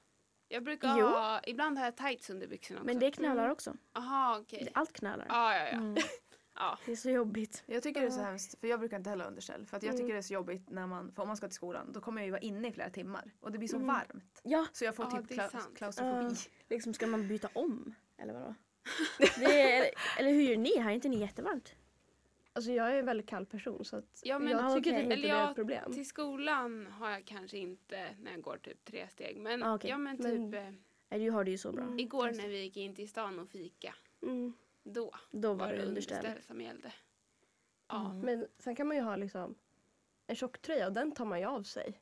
[0.54, 1.06] Jag brukar Jo.
[1.06, 2.86] ha, ibland har jag tights under byxorna också.
[2.86, 3.76] Men det knölar också.
[3.94, 4.68] Aha, okej.
[4.74, 5.26] Allt knölar.
[5.28, 5.68] Ja, ja, ja.
[5.76, 5.96] Mm.
[6.54, 6.78] ja.
[6.86, 7.62] Det är så jobbigt.
[7.66, 9.66] Jag tycker det är så hemskt, för jag brukar inte heller ha underställ.
[9.66, 10.00] För att jag Mm.
[10.02, 12.20] tycker det är så jobbigt när man, för om man ska till skolan, då kommer
[12.20, 13.30] jag ju vara inne i flera timmar.
[13.40, 13.88] Och det blir så Mm.
[13.88, 14.40] varmt.
[14.42, 16.34] Ja, Så jag får Ja, typ kla- klaustrofobi.
[16.68, 17.94] liksom ska man byta om?
[18.18, 18.54] Eller vadå?
[19.38, 20.78] Det är, eller hur gör ni?
[20.78, 21.74] Har inte ni jättevarmt?
[22.56, 24.92] Alltså jag är en väldigt kall person så att Ja, men- jag tycker okej.
[24.92, 25.92] typ inte Eller det är jag- ett problem.
[25.92, 29.36] Till skolan har jag kanske inte när jag går typ tre steg.
[29.40, 29.90] Men, Ah, okej.
[29.90, 31.82] ja, men typ Men- eh, du har det ju så bra.
[31.84, 31.98] Mm.
[31.98, 33.94] igår när vi gick in till stan och fika.
[34.22, 34.52] Mm.
[34.82, 36.26] Då Då var var det underställ.
[36.46, 36.92] som gällde.
[37.88, 38.10] Ja.
[38.10, 38.20] Mm.
[38.20, 39.54] Men sen kan man ju ha liksom
[40.26, 42.00] en tjocktröja och den tar man ju av sig.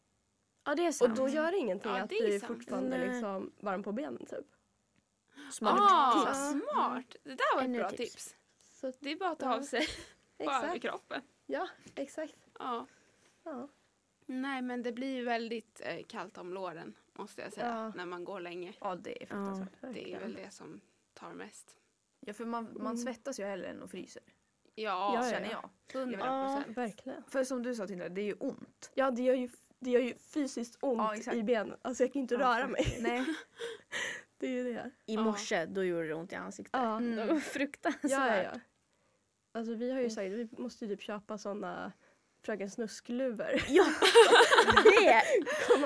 [0.64, 1.16] Ja, det är Och sant.
[1.16, 2.52] då gör det ingenting Ja, att det är du är sant.
[2.52, 3.08] fortfarande Nej.
[3.08, 4.46] liksom varm på benen typ.
[5.52, 6.50] Smart ah, tips.
[6.50, 7.16] smart!
[7.22, 7.98] Det där var ett Ännu bra tips.
[8.12, 8.36] tips.
[8.60, 9.86] Så, Det är bara att ta av sig
[10.44, 10.64] på exakt.
[10.64, 11.22] överkroppen.
[11.46, 12.36] Ja, exakt.
[12.58, 12.86] Ja.
[13.44, 13.68] Ja.
[14.26, 17.66] Nej, men det blir ju väldigt eh, kallt om låren måste jag säga.
[17.66, 17.92] Ja.
[17.96, 18.72] När man går länge.
[18.80, 19.68] Ja, det är fruktansvärt.
[19.94, 20.80] Det är väl det som
[21.14, 21.76] tar mest.
[22.20, 22.96] Ja, för man, man Mm.
[22.96, 24.22] svettas ju hellre än att fryser.
[24.74, 25.30] Ja, Ja, ja.
[25.32, 25.70] Känner jag.
[25.92, 26.62] 100 Ja.
[26.68, 27.22] Verkligen.
[27.28, 28.90] För som du sa Tindra, det är ju ont.
[28.94, 31.78] Ja, det gör ju, det gör ju fysiskt ont Ja, i benen.
[31.82, 32.96] Alltså jag kan inte Ja, röra mig.
[33.00, 33.24] Nej.
[34.38, 34.90] Det är ju det.
[35.06, 35.22] I Ja.
[35.22, 36.70] morse, då gjorde det ont i ansiktet.
[36.82, 37.16] Ja, Mm.
[37.16, 38.60] Det var fruktansvärt.
[39.52, 39.58] Ja, ja, ja.
[39.58, 41.92] Alltså vi har ju sagt vi måste ju typ köpa sådana
[42.44, 43.50] Fröken Snuskluvor.
[43.68, 43.84] Ja,
[44.84, 45.22] det!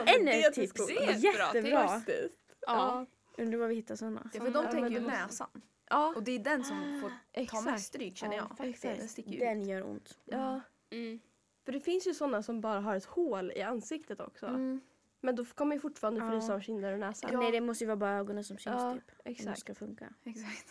[0.17, 0.81] Ännu ett tips.
[0.81, 1.89] är ett bra Jättebra.
[1.89, 2.39] Faktiskt.
[2.67, 3.07] Ja.
[3.39, 4.31] Undrar var vi hittar sådana.
[4.35, 5.49] Ja, för de Ja, tänker ju näsan.
[5.91, 7.65] Ja, Och det är den som får ta exakt.
[7.65, 8.57] mest stryk känner Ja, jag.
[8.59, 8.83] faktiskt.
[8.83, 10.19] Den sticker Den gör ont.
[10.25, 11.21] Ja, Mm.
[11.65, 14.47] för det finns ju sådana som bara har ett hål i ansiktet också.
[14.47, 14.81] Mm.
[15.21, 16.31] Men då kommer ju fortfarande Ja.
[16.31, 17.29] frysa om kinder och näsa.
[17.33, 19.03] Nej, det måste ju vara bara ögonen som syns Ja, typ.
[19.11, 19.59] Om det exakt.
[19.61, 20.15] ska funka.
[20.25, 20.69] Exakt.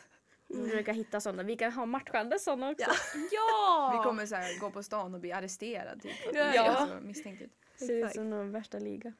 [0.64, 1.44] Vi försöker hitta sådana.
[1.44, 2.86] Vi kan ha matchande sådana också.
[2.90, 2.96] Ja.
[3.32, 3.92] Ja!
[3.98, 6.12] Vi kommer så här, gå på stan och bli arresterad typ.
[6.26, 6.30] Ja.
[6.32, 6.88] vi ser Ja.
[6.88, 7.52] så misstänkt ut.
[7.80, 9.14] Ser ut som någon värsta liga.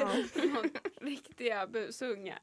[0.00, 0.10] ja.
[1.00, 2.38] Riktiga busungar.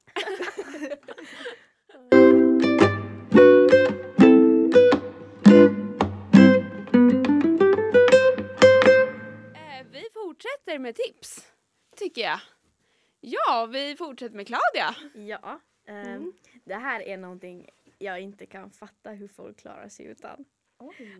[9.55, 11.47] Eh, vi fortsätter med tips,
[11.95, 12.39] tycker jag.
[13.21, 14.95] Ja, vi fortsätter med Claudia.
[15.13, 15.59] ja.
[15.87, 16.33] ehm, Mm.
[16.65, 20.45] Det här är någonting jag inte kan fatta hur folk klarar sig utan.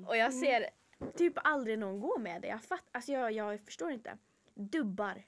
[0.08, 0.70] Och jag ser
[1.18, 2.48] typ aldrig någon gå med det.
[2.48, 4.18] Jag, fatt, alltså jag, jag förstår inte.
[4.54, 5.24] Dubbar.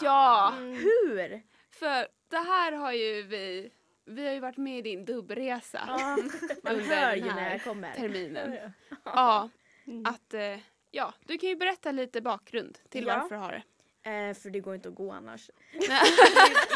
[0.00, 1.42] Ja, Hur?
[1.70, 3.70] för det här har ju vi,
[4.04, 6.18] vi har ju varit med i din dubbresa Ja,
[6.62, 7.92] man hör ju när jag kommer.
[7.94, 8.52] terminen.
[8.54, 8.70] Ja,
[9.04, 9.48] Ja,
[9.86, 10.06] Mm.
[10.06, 10.58] att eh,
[10.90, 13.16] Ja, du kan ju berätta lite bakgrund till Ja.
[13.18, 13.62] varför du har det.
[14.04, 15.50] Eh, för det går inte att gå annars.
[15.72, 16.02] Nej.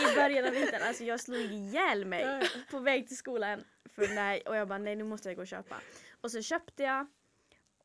[0.13, 3.65] I början av vintern, alltså jag slog ihjäl mig på väg till skolan.
[3.85, 5.77] För nej, och jag bara nej nu måste jag gå och köpa.
[6.21, 7.07] Och så köpte jag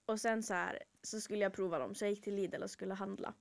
[0.05, 2.71] och sen så här så skulle jag prova dem så jag gick till Lidl och
[2.71, 3.33] skulle handla.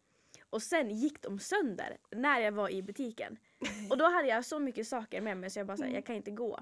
[0.51, 3.39] Och sen gick de sönder när jag var i butiken.
[3.91, 6.07] Och då hade jag så mycket saker med mig så jag bara så här, jag
[6.07, 6.61] kan inte gå.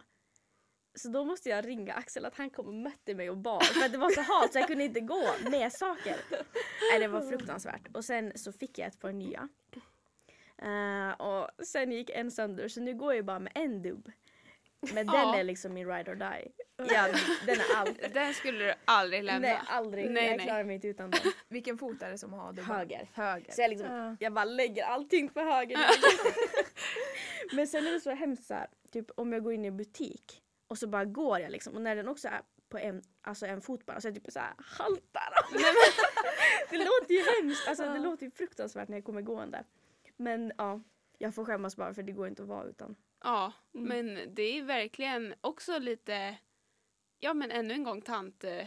[0.98, 3.60] Så då måste jag ringa Axel att han kom och mötte mig och bar.
[3.60, 6.16] För att det var så halt så jag kunde inte gå med saker.
[6.90, 7.88] Nej, det var fruktansvärt.
[7.94, 9.48] Och sen så fick jag ett par nya.
[10.62, 14.10] Eh, och sen gick en sönder så nu går jag bara med en dubb.
[14.80, 15.38] Men den Ja.
[15.38, 16.52] är liksom min ride or die.
[16.94, 17.08] Ja,
[17.46, 18.14] den är allt.
[18.14, 19.48] Den skulle du aldrig lämna.
[19.48, 20.10] Nej, aldrig.
[20.10, 20.46] Nej, jag nej.
[20.46, 21.20] klarar mig inte utan den.
[21.48, 22.74] Vilken fot är det som har dubbar?
[22.74, 23.08] Höger.
[23.14, 23.52] Höger.
[23.52, 24.16] Så jag, liksom, Ja.
[24.20, 25.78] jag bara lägger allting på höger.
[27.52, 30.42] Men sen är det så hemskt så här, typ om jag går in i butik
[30.68, 33.60] och så bara går jag liksom och när den också är på en, alltså en
[33.60, 35.32] fot bara så jag typ så här haltar.
[36.70, 39.64] det låter ju hemskt, alltså det låter ju fruktansvärt när jag kommer gående.
[40.16, 40.80] Men ja,
[41.18, 42.96] jag får skämmas bara för det går inte att vara utan.
[43.24, 43.88] Ja, Mm.
[44.14, 46.36] men det är verkligen också lite,
[47.18, 48.66] ja men ännu en gång tant eh,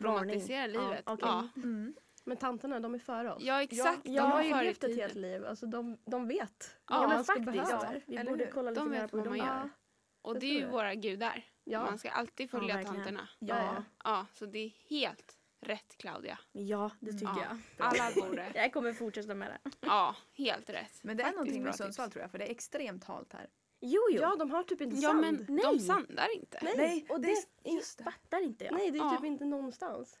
[0.00, 0.74] romantisera Varning.
[0.80, 1.02] Ja, livet.
[1.06, 1.28] okej.
[1.28, 1.94] Ja, Mm.
[2.24, 3.42] Men tanterna, de är före oss.
[3.42, 4.00] ja exakt.
[4.04, 4.98] Jag de har ju levt ett tiden.
[5.00, 5.46] helt liv.
[5.46, 7.70] Alltså de, de vet Ja, vad men faktiskt.
[7.70, 7.92] Ja.
[8.06, 8.50] Vi eller borde hur?
[8.52, 9.70] kolla lite mer på hur de gör.
[10.26, 11.42] Och det det är ju våra gudar.
[11.64, 11.80] Ja.
[11.84, 12.96] Man ska alltid följa verkligen.
[12.96, 13.28] tanterna.
[13.38, 13.84] Ja, ja.
[14.04, 16.38] Ja, så det är helt rätt Claudia.
[16.52, 17.58] Ja, det tycker Ja.
[17.78, 17.86] jag.
[17.86, 18.50] Alla borde.
[18.54, 19.70] Jag kommer fortsätta med det.
[19.80, 20.98] Ja, helt rätt.
[21.02, 23.32] Men det är Faktiskt någonting bra med Sundsvall tror jag för det är extremt halt
[23.32, 23.46] här.
[23.80, 24.20] Jo, jo.
[24.20, 25.20] ja, de har typ inte Ja sand.
[25.20, 25.80] men de Nej.
[25.80, 26.58] sandar inte.
[26.62, 27.26] Nej, Nej, och det
[27.62, 28.74] det, är- fattar inte jag.
[28.74, 29.10] Nej, det är Ja.
[29.16, 30.18] typ inte någonstans.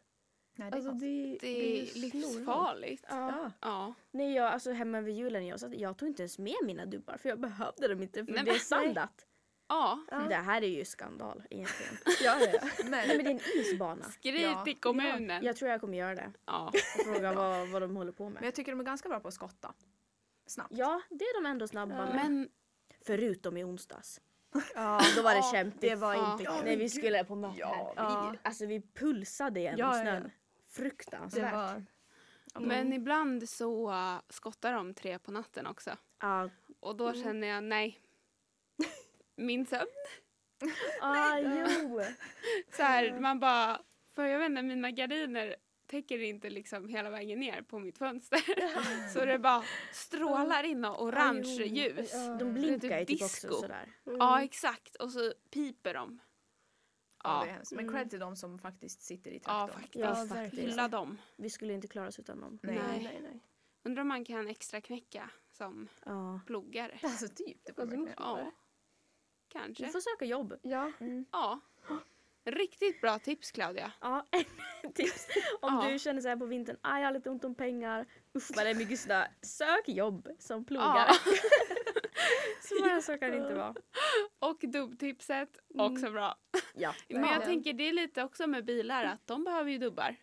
[0.58, 3.04] Nej, det är Alltså det, Det är livsfarligt.
[3.08, 3.16] Ja.
[3.30, 3.50] Ja.
[3.60, 3.94] Ja.
[4.10, 7.28] Nej, jag, alltså hemma vid julen jag, jag tog inte ens med mina dubbar för
[7.28, 9.25] jag behövde dem inte för Nej, det är men- sandat.
[9.68, 9.98] Ja.
[10.28, 11.92] Det här är ju skandal egentligen.
[12.22, 12.68] Ja, ja, ja.
[12.82, 14.04] Men, Nej men det är en isbana.
[14.04, 14.64] Skrik Ja.
[14.64, 15.44] till kommunen.
[15.44, 16.68] Jag tror jag kommer göra det Ja.
[16.98, 18.44] och fråga vad, vad de håller på men med.
[18.44, 19.74] jag tycker de är ganska bra på att skotta.
[20.46, 20.70] Snabbt.
[20.74, 22.14] Ja, det är de ändå snabba med.
[22.14, 22.48] Men
[23.06, 24.20] Förutom i onsdags.
[24.74, 25.00] ja.
[25.16, 25.80] Då var det Ja, kämpigt.
[25.80, 27.92] Det var inte Ja, när vi skulle på möte Ja.
[27.96, 28.28] Ja.
[28.32, 30.22] Vi, alltså vi pulsade genom Ja, snön.
[30.24, 30.30] ja.
[30.68, 31.52] Fruktansvärt.
[31.52, 31.84] Det var...
[32.66, 35.90] Men ibland så uh, skottar de tre på natten också.
[36.20, 36.50] Ja.
[36.80, 38.00] Och då känner jag nej.
[39.36, 39.86] Min sömn.
[41.00, 42.00] Ah, jo.
[42.76, 43.80] Så här, man bara,
[44.14, 48.40] för jag vet inte, mina gardiner täcker inte liksom hela vägen ner på mitt fönster.
[49.12, 51.76] så det bara strålar in och orange Ah, jo.
[51.76, 52.10] ljus.
[52.14, 52.36] Ja.
[52.38, 53.46] De blinkar ju typ disco.
[53.48, 53.92] också sådär.
[54.04, 56.18] Ja exakt och så piper de.
[57.24, 57.56] Ja, Ja.
[57.72, 59.80] Men cred till de som faktiskt sitter i ja traktorn.
[59.80, 60.04] faktiskt.
[60.04, 60.62] Ja, faktiskt.
[60.62, 61.18] Hylla dem.
[61.36, 62.58] Vi skulle inte klara oss utan dem.
[62.62, 62.74] Nej.
[62.88, 63.02] Nej.
[63.02, 63.40] Nej, nej.
[63.84, 66.40] Undrar om man kan extra knäcka som Ja.
[66.46, 66.98] pluggare.
[67.02, 67.64] Alltså typ.
[67.64, 68.52] Det Ja, det måste Ja,
[69.54, 69.66] vara.
[69.68, 69.88] Du kanske.
[69.92, 70.54] får söka jobb.
[70.62, 70.92] Ja.
[71.32, 71.60] Ja.
[72.44, 73.92] Riktigt bra tips Claudia.
[74.00, 74.26] Ja,
[74.94, 75.28] tips.
[75.60, 75.90] Om Ja.
[75.90, 78.06] du känner så här på vintern, "Aj, jag har lite ont om pengar,
[78.36, 79.26] usch vad det är mycket snö.
[79.42, 81.08] Sök jobb som plogare.
[81.08, 81.14] Ja.
[82.60, 83.74] Svårare så kan det inte vara.
[84.38, 86.36] Och dubbtipset, också bra.
[86.74, 86.94] Ja.
[87.08, 90.16] Men jag tänker det är lite också med bilar att de behöver ju dubbar.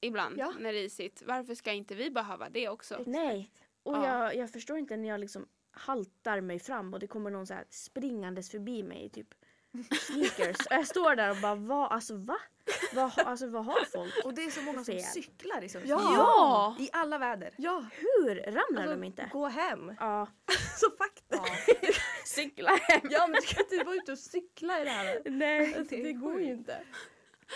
[0.00, 0.52] Ibland Ja.
[0.58, 1.22] när det är isigt.
[1.26, 3.02] Varför ska inte vi behöva det också?
[3.06, 3.50] Nej,
[3.82, 4.06] och Ja.
[4.18, 7.54] jag, jag förstår inte när jag liksom haltar mig fram och det kommer någon så
[7.54, 9.34] här springandes förbi mig i typ
[10.00, 10.56] sneakers.
[10.66, 12.36] Och jag står där och bara, vad, alltså va?
[12.94, 14.24] Vad, alltså, vad har folk?
[14.24, 15.02] Och det är så många som Fel.
[15.02, 16.02] cyklar i Sundsvall.
[16.02, 16.76] Ja!
[16.78, 17.54] I alla väder.
[17.56, 19.28] Ja, Hur ramlar alltså, de inte?
[19.32, 19.94] gå hem.
[20.00, 20.26] Ja,
[20.76, 21.26] Så faktiskt.
[21.28, 21.44] Ja.
[22.24, 23.00] cykla hem.
[23.10, 25.22] Ja, men du ska inte vara ute och cykla i det här.
[25.24, 25.74] Nej.
[25.74, 26.82] Alltså, det går ju inte.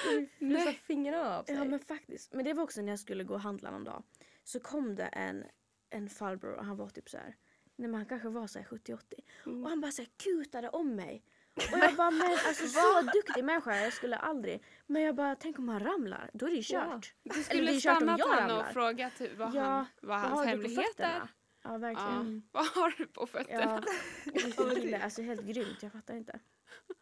[0.08, 1.54] Du frysa fingrarna av sig.
[1.54, 2.34] Ja men faktiskt.
[2.34, 4.02] Men det var också när jag skulle gå och handla någon dag.
[4.44, 5.44] Så kom det en,
[5.90, 7.36] en farbror och han var typ så här.
[7.76, 8.98] Nej men han kanske var så här 70-80.
[9.46, 9.64] Mm.
[9.64, 11.24] Och han bara så här kutade om mig.
[11.54, 14.62] Och jag bara men alltså så duktig människa jag skulle aldrig.
[14.86, 16.30] Men jag bara tänk om han ramlar.
[16.34, 16.84] Då är det ju Ja.
[16.92, 17.14] kört.
[17.22, 18.66] Du Eller det skulle är kört om jag han ramlar.
[18.66, 21.28] och frågat hur- vad, Ja, han, vad Vad hans på hemlighet är.
[21.62, 22.42] Ja verkligen.
[22.52, 22.58] Ja.
[22.60, 23.84] Vad har du på fötterna?
[24.24, 24.32] Ja.
[24.74, 25.02] Kille.
[25.04, 25.82] Alltså helt grymt.
[25.82, 26.40] Jag fattar inte.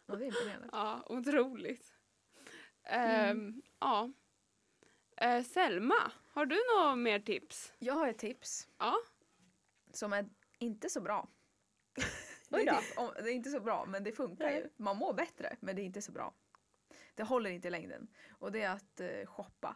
[0.05, 0.69] Ja, det är imponerande.
[0.71, 1.93] Ja, otroligt.
[2.83, 3.29] Mm.
[3.37, 4.11] Ehm, ja.
[5.17, 7.73] Eh, Selma, har du några mer tips?
[7.79, 8.95] Jag har ett tips Ja.
[9.93, 10.29] som är
[10.63, 11.27] inte så bra.
[12.49, 14.69] Det är, typ, om, det är inte så bra men det funkar ju.
[14.77, 16.33] Man mår bättre men det är inte så bra.
[17.15, 18.07] Det håller inte i längden.
[18.39, 19.75] Och det är att eh, shoppa.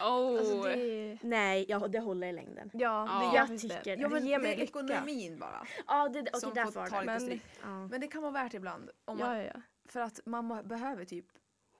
[0.00, 0.38] Oh.
[0.38, 1.18] Alltså, det...
[1.22, 2.70] Nej, ja, det håller i längden.
[2.72, 3.32] Ja, Ja.
[3.34, 4.02] Jag tycker det.
[4.02, 4.78] Ja, men det ger det mig är lycka.
[4.80, 5.66] ekonomin bara.
[5.86, 7.40] Ja, det, okej som där får ta lite Men-.
[7.62, 7.88] Ja.
[7.88, 8.90] Men det kan vara värt ibland.
[9.04, 9.60] Om man, Ja, ja, ja.
[9.84, 11.26] För att man behöver typ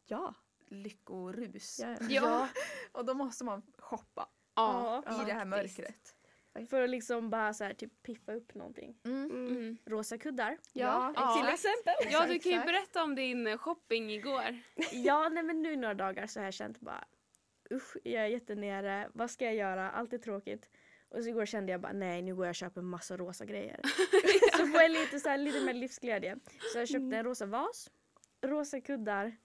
[0.07, 0.35] Ja,
[0.69, 1.81] lyckorus.
[1.83, 2.07] ja, ja.
[2.09, 2.49] Ja.
[2.93, 5.03] Och då måste man shoppa Ja.
[5.07, 5.23] Ja.
[5.23, 6.17] i det här mörkret.
[6.67, 8.97] För att liksom bara så här, typ piffa upp någonting.
[9.05, 9.31] Mm.
[9.31, 9.79] Mm.
[9.87, 10.59] Rosa kuddar.
[10.73, 11.41] Ja, Ja.
[11.41, 11.95] Till exempel.
[12.13, 14.59] Ja, du kan ju berätta om din shopping igår.
[14.93, 17.05] Ja, nej men nu några dagar så har jag känt bara
[17.71, 20.71] usch jag är jättenere, vad ska jag göra, allt är tråkigt.
[21.09, 23.81] Och så igår kände jag bara nej nu går jag och köper massa rosa grejer.
[24.57, 26.39] så får jag lite, så här, lite mer livsglädje.
[26.73, 27.91] Så jag köpte en rosa vas,
[28.43, 29.37] rosa kuddar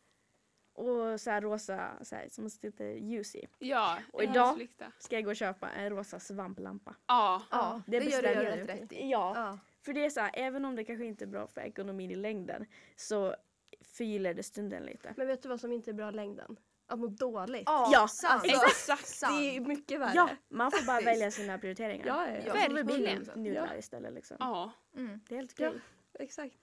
[0.75, 3.47] och så här rosa så här, som sitter ljus i.
[3.59, 4.67] Ja, Och idag-.
[4.99, 6.95] Ska jag gå och köpa en rosa svamplampa.
[7.07, 7.41] Ja.
[7.51, 9.09] Ja, det det, gör du jag rätt i.
[9.09, 9.59] Ja, Ja.
[9.81, 12.15] för det är så här, även om det kanske inte är bra för ekonomin i
[12.15, 13.35] längden så
[13.81, 15.13] förgyller det stunden lite.
[15.17, 16.57] Men vet du vad som inte är bra i längden?
[16.87, 17.63] Att må dåligt.
[17.65, 18.43] Ja, sant.
[18.43, 19.07] alltså, Exakt.
[19.07, 19.39] sant.
[19.39, 20.11] Det är mycket värre.
[20.15, 22.07] Ja, man får bara välja sina prioriteringar.
[22.07, 22.41] ja, ja, Ja.
[22.47, 22.53] ja.
[22.53, 23.43] Verkligen.
[23.43, 23.75] nudlar Ja.
[23.77, 24.37] istället liksom.
[24.39, 24.71] Ja.
[24.95, 25.19] Mm.
[25.27, 25.67] Det är helt Ja.
[25.69, 25.81] okej.
[26.19, 26.55] exakt.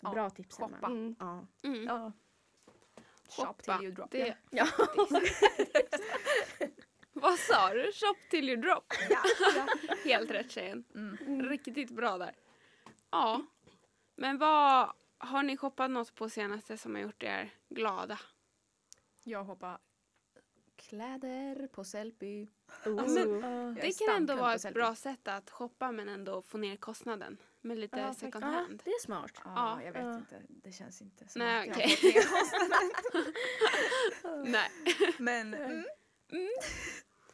[0.00, 0.10] Ja.
[0.10, 0.68] Bra tips Emma.
[0.68, 0.86] Shoppa.
[0.86, 1.16] Mm.
[1.18, 1.46] Ja.
[1.64, 1.84] Mm.
[1.84, 2.12] Ja.
[3.28, 4.10] Shop till you drop.
[4.10, 4.66] Det, Ja.
[7.12, 7.92] vad sa du?
[7.92, 8.92] Shop till you drop.
[9.10, 9.22] Ja.
[10.04, 10.84] Helt rätt tjejen.
[10.94, 11.42] Mm.
[11.42, 12.34] Riktigt bra där.
[13.10, 13.42] Ja.
[14.16, 18.18] Men vad har ni shoppat något på senaste som har gjort er glada?
[19.22, 19.78] Jag hoppar
[20.76, 22.46] kläder på Sellpy.
[22.86, 23.02] Oh.
[23.02, 23.24] Alltså,
[23.82, 27.78] Det kan ändå vara ett bra sätt att shoppa men ändå få ner kostnaden med
[27.78, 28.82] lite Ja, second Ja, hand.
[28.84, 29.32] det är smart.
[29.44, 29.82] Ja, Ja.
[29.82, 30.14] jag vet Ja.
[30.14, 30.42] inte.
[30.48, 32.12] Det känns inte som Nej, att jag okej.
[32.14, 33.32] har fått ner kostnaden.
[34.52, 34.70] Nej.
[35.18, 35.84] Men mm,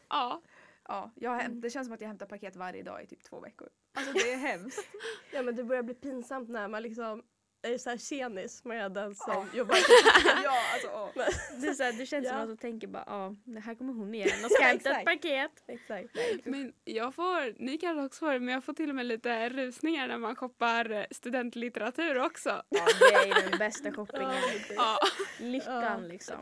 [0.09, 0.43] Ja.
[0.89, 3.23] ja, jag, har häm- det känns som att jag hämtar paket varje dag i typ
[3.25, 3.69] två veckor.
[3.95, 4.89] Alltså det är hemskt.
[5.33, 7.23] ja men det börjar bli pinsamt när man liksom
[7.63, 9.77] är så här tjenis med den som jobbar
[10.45, 11.25] ja, alltså åh.
[11.61, 12.31] Det, är så här, det känns Ja.
[12.31, 15.05] som att du tänker bara ja, det här kommer hon igen och ska hämta ett
[15.05, 15.51] paket.
[15.69, 16.09] Exakt.
[16.45, 19.49] Men jag får, ni kanske också får det, men jag får till och med lite
[19.49, 22.63] rusningar när man shoppar studentlitteratur också.
[22.69, 24.35] Ja, det är den bästa shoppingen.
[24.77, 24.99] Ja.
[25.41, 26.37] Lyckan liksom.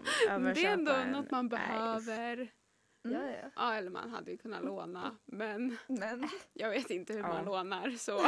[0.54, 2.48] Det är ändå något man behöver.
[3.02, 3.50] Ja, ja.
[3.56, 7.28] Ja, eller man hade ju kunnat låna, men Men jag vet inte hur Ja.
[7.28, 8.20] man lånar så,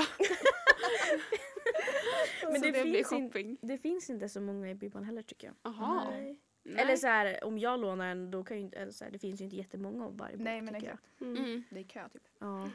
[2.53, 5.47] Men det, det, blir finns in, det finns inte så många i Bibban heller tycker
[5.47, 5.57] jag.
[5.63, 6.11] Jaha.
[6.11, 6.39] Nej.
[6.63, 6.83] Nej.
[6.85, 9.19] Eller så här, om jag lånar en då kan ju inte, eller så här, det
[9.19, 11.03] finns ju inte jättemånga av varje bok nej men exakt.
[11.21, 11.45] Mm.
[11.45, 11.63] Mm.
[11.71, 12.23] Det är kö typ.
[12.39, 12.69] Ja.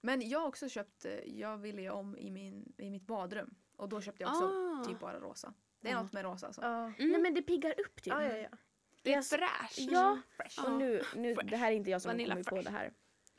[0.00, 3.54] Men jag har också köpt, eh, jag ville ju om i, min, i mitt badrum.
[3.76, 4.84] Och då köpte jag också Ah.
[4.84, 5.54] typ bara rosa.
[5.80, 6.02] Det är Ja.
[6.02, 6.62] något med rosa alltså.
[6.62, 6.92] Ja.
[6.98, 7.10] Mm.
[7.10, 8.12] Nej men det piggar upp typ.
[8.12, 8.48] Ja, ja, ja.
[9.02, 9.90] det är fräscht.
[9.92, 10.64] Ja, Fresh.
[10.64, 11.50] och nu, nu Fresh.
[11.50, 12.92] det här är inte jag som kommit på det här.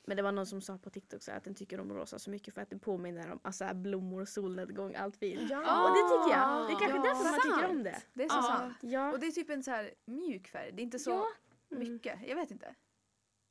[0.06, 2.30] Men det var någon som sa på TikTok så att den tycker om rosa så
[2.30, 5.50] mycket för att det påminner om alltså, blommor, solnedgång, allt fint.
[5.52, 5.58] Ja.
[5.90, 6.68] Och det tycker jag.
[6.68, 8.02] Det är kanske Ja, därför man tycker om det.
[8.14, 8.42] Det är så Ja.
[8.58, 8.78] sant.
[8.82, 9.12] Ja.
[9.12, 10.72] Och det är typ en så här mjuk färg.
[10.72, 11.10] Det är inte så
[11.70, 11.78] Ja.
[11.78, 12.20] mycket.
[12.28, 12.76] Jag vet inte.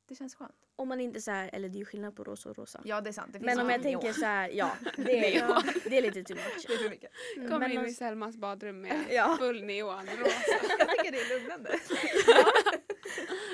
[0.07, 0.55] Det känns skönt.
[0.75, 2.81] Om man inte så här, eller det är ju skillnad på rosa och rosa.
[2.85, 3.33] Ja det är sant.
[3.33, 4.71] Det finns Men om jag tänker så här, ja.
[4.95, 6.65] Det är, det är lite too much.
[6.67, 7.11] Det är för mycket.
[7.49, 9.35] Kom Men in någon- i Selmas badrum med Ja.
[9.39, 10.31] full neon rosa.
[10.79, 11.79] Jag tycker det är lugnande.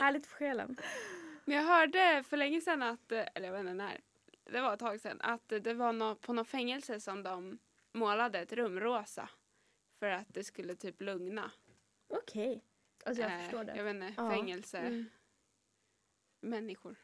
[0.01, 0.77] Härligt för själen.
[1.49, 4.01] Men jag hörde för länge sedan att, eller jag vet inte när,
[4.43, 7.59] det var ett tag sedan, att det var nå på något fängelse som de
[7.91, 9.29] målade ett rum rosa.
[9.99, 11.51] För att det skulle typ lugna.
[12.07, 12.63] Okej.
[13.05, 13.75] Alltså jag eh, förstår det.
[13.75, 14.29] Jag vet inte, Ja.
[14.29, 15.05] fängelse, Mm.
[16.41, 16.95] människor.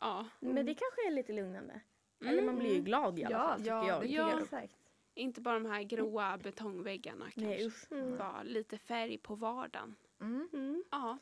[0.00, 0.26] Ja.
[0.40, 1.80] Men det kanske är lite lugnande.
[2.20, 2.32] Mm.
[2.32, 4.00] Eller man blir ju glad i alla Ja, fall tycker ja, jag.
[4.02, 4.40] det Ja.
[4.42, 4.76] Exakt.
[5.14, 7.40] Inte bara de här gråa betongväggarna kanske.
[7.40, 7.92] Nej usch.
[7.92, 8.16] Mm.
[8.18, 9.94] Bara lite färg på vardagen.
[10.20, 10.48] Mm.
[10.52, 10.84] Mm.
[10.90, 11.18] Ja.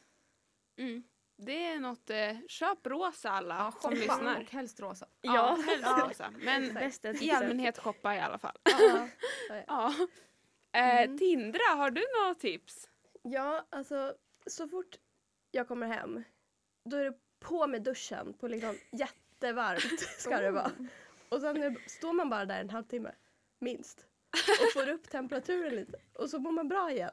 [0.76, 1.02] Mm.
[1.46, 3.94] Det är något, eh, köp rosa alla Ja, som shoppa.
[4.14, 4.40] lyssnar.
[4.40, 5.06] Och helst rosa.
[5.20, 5.62] Ja, Ja.
[5.66, 6.06] helst Ja.
[6.08, 6.32] rosa.
[6.38, 6.76] Men
[7.20, 8.56] i allmänhet shoppa i alla fall.
[8.64, 9.08] Ja.
[9.66, 9.94] Ja.
[10.72, 11.18] Eh, Mm.
[11.18, 12.88] Tindra, har du några tips?
[13.22, 14.14] ja, alltså
[14.46, 14.96] så fort
[15.50, 16.22] jag kommer hem
[16.84, 20.70] då är det på med duschen på liksom jättevarmt ska det vara.
[21.28, 23.12] Och sen är- står man bara där en halvtimme,
[23.58, 24.06] minst.
[24.66, 25.98] Och får upp temperaturen lite.
[26.12, 27.10] Och så mår man bra igen.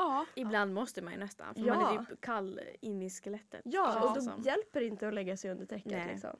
[0.00, 0.26] Ja.
[0.34, 1.74] Ibland måste man ju nästan för Ja.
[1.74, 3.60] man är typ kall in i skelettet.
[3.64, 4.42] Ja, och det då som.
[4.42, 5.92] hjälper det inte att lägga sig under täcket.
[5.92, 6.08] Nej.
[6.12, 6.36] Liksom.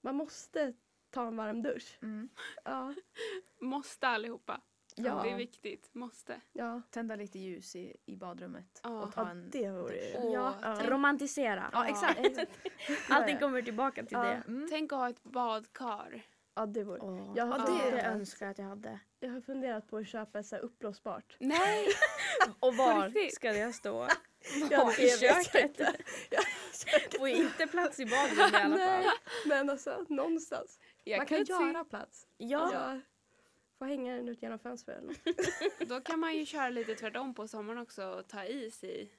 [0.00, 0.72] Man måste
[1.10, 1.98] ta en varm dusch.
[2.02, 2.28] Mm.
[2.64, 2.94] Ja,
[3.60, 4.60] Måste allihopa.
[4.96, 5.22] Ja.
[5.22, 5.90] Det är viktigt.
[5.94, 6.40] Måste.
[6.52, 6.82] ja.
[6.90, 8.80] Tända lite ljus i, i badrummet.
[8.84, 9.02] Ja.
[9.02, 9.50] Och ta ja en...
[9.50, 10.30] det vore ju...
[10.32, 11.70] Ja, romantisera.
[11.72, 12.38] Ja exakt.
[13.10, 14.22] Allting kommer tillbaka till Ja.
[14.22, 14.42] det.
[14.48, 14.66] Mm.
[14.70, 16.22] tänk att ha ett badkar.
[16.54, 16.98] Ja, det vore.
[17.00, 19.00] Åh, Jag det, funderat, önskar jag att jag hade.
[19.22, 21.36] Jag har funderat på att köpa så här uppblåsbart.
[21.38, 21.86] Nej!
[22.60, 24.08] Och var ska det stå?
[24.70, 25.54] Ja, I köket?
[25.64, 25.94] inte.
[27.18, 29.12] Får inte plats i badrummet i alla Nej, fall.
[29.46, 30.78] men alltså någonstans.
[31.04, 32.26] Jag Man kan se- göra plats.
[32.36, 33.00] Ja, Jag
[33.78, 35.04] får hänga den ut genom fönstret.
[35.78, 39.10] Då kan man ju köra lite tvärtom på sommaren också och ta is i.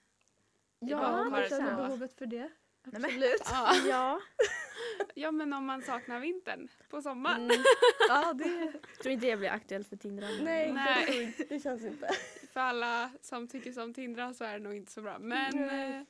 [0.79, 2.49] Ja, badkaret man känner behovet för det.
[2.85, 3.41] Nej, men- Absolut.
[3.51, 3.75] Ja.
[3.87, 4.19] ja.
[5.15, 7.41] ja, men om man saknar vintern på sommaren.
[7.51, 7.63] Mm,
[8.09, 8.73] Ja, det...
[9.01, 10.27] tror inte det blir aktuellt för Tindra.
[10.41, 11.35] Nej, Nej.
[11.49, 12.09] Det, känns inte.
[12.53, 15.19] För alla som tycker som Tindra så är det nog inte så bra.
[15.19, 16.05] Men Nej.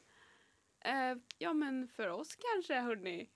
[0.84, 3.30] eh, eh, ja, men för oss kanske hörni.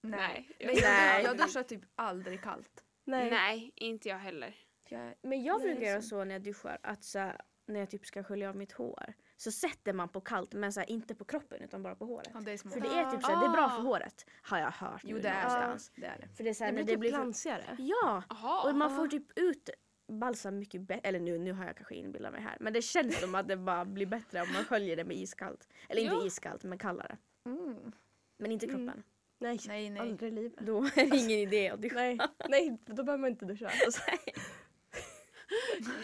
[0.00, 0.48] Nej.
[0.58, 1.24] Jag, Nej.
[1.24, 2.84] jag duschar typ aldrig kallt.
[3.04, 3.30] Nej.
[3.30, 4.54] Nej, inte jag heller.
[4.88, 6.24] Jag, men jag Nej, brukar göra så.
[6.24, 7.32] när jag duschar att så
[7.66, 10.80] när jag typ ska skölja av mitt hår så sätter man på kallt men så
[10.80, 12.30] här, inte på kroppen utan bara på håret.
[12.34, 12.58] Ja, det.
[12.58, 13.80] För det är typ så här, det är bra för Ah.
[13.80, 15.92] håret har jag hört Jo nu det är någonstans.
[15.96, 16.06] det.
[16.06, 16.28] är det.
[16.36, 17.76] För det är så här, Det blir det typ blir glansigare.
[17.78, 18.22] Ja!
[18.28, 18.68] Jaha.
[18.70, 19.70] Och man får typ ut
[20.08, 22.56] balsam mycket bättre, eller nu, nu har jag kanske inbillat mig här.
[22.60, 25.68] Men det känns som att det bara blir bättre om man sköljer det med iskallt.
[25.88, 26.26] Eller inte Ja.
[26.26, 27.16] iskallt men kallare.
[27.46, 27.92] Mm.
[28.38, 28.88] Men inte kroppen.
[28.88, 29.02] Mm.
[29.38, 29.68] Nej, Mm.
[29.68, 30.00] Nej, nej.
[30.00, 30.58] aldrig i livet.
[30.66, 31.94] Då är det ingen idé att duscha.
[31.96, 33.66] Nej, nej, då behöver man inte duscha.
[33.86, 34.02] Alltså,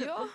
[0.06, 0.28] Ja.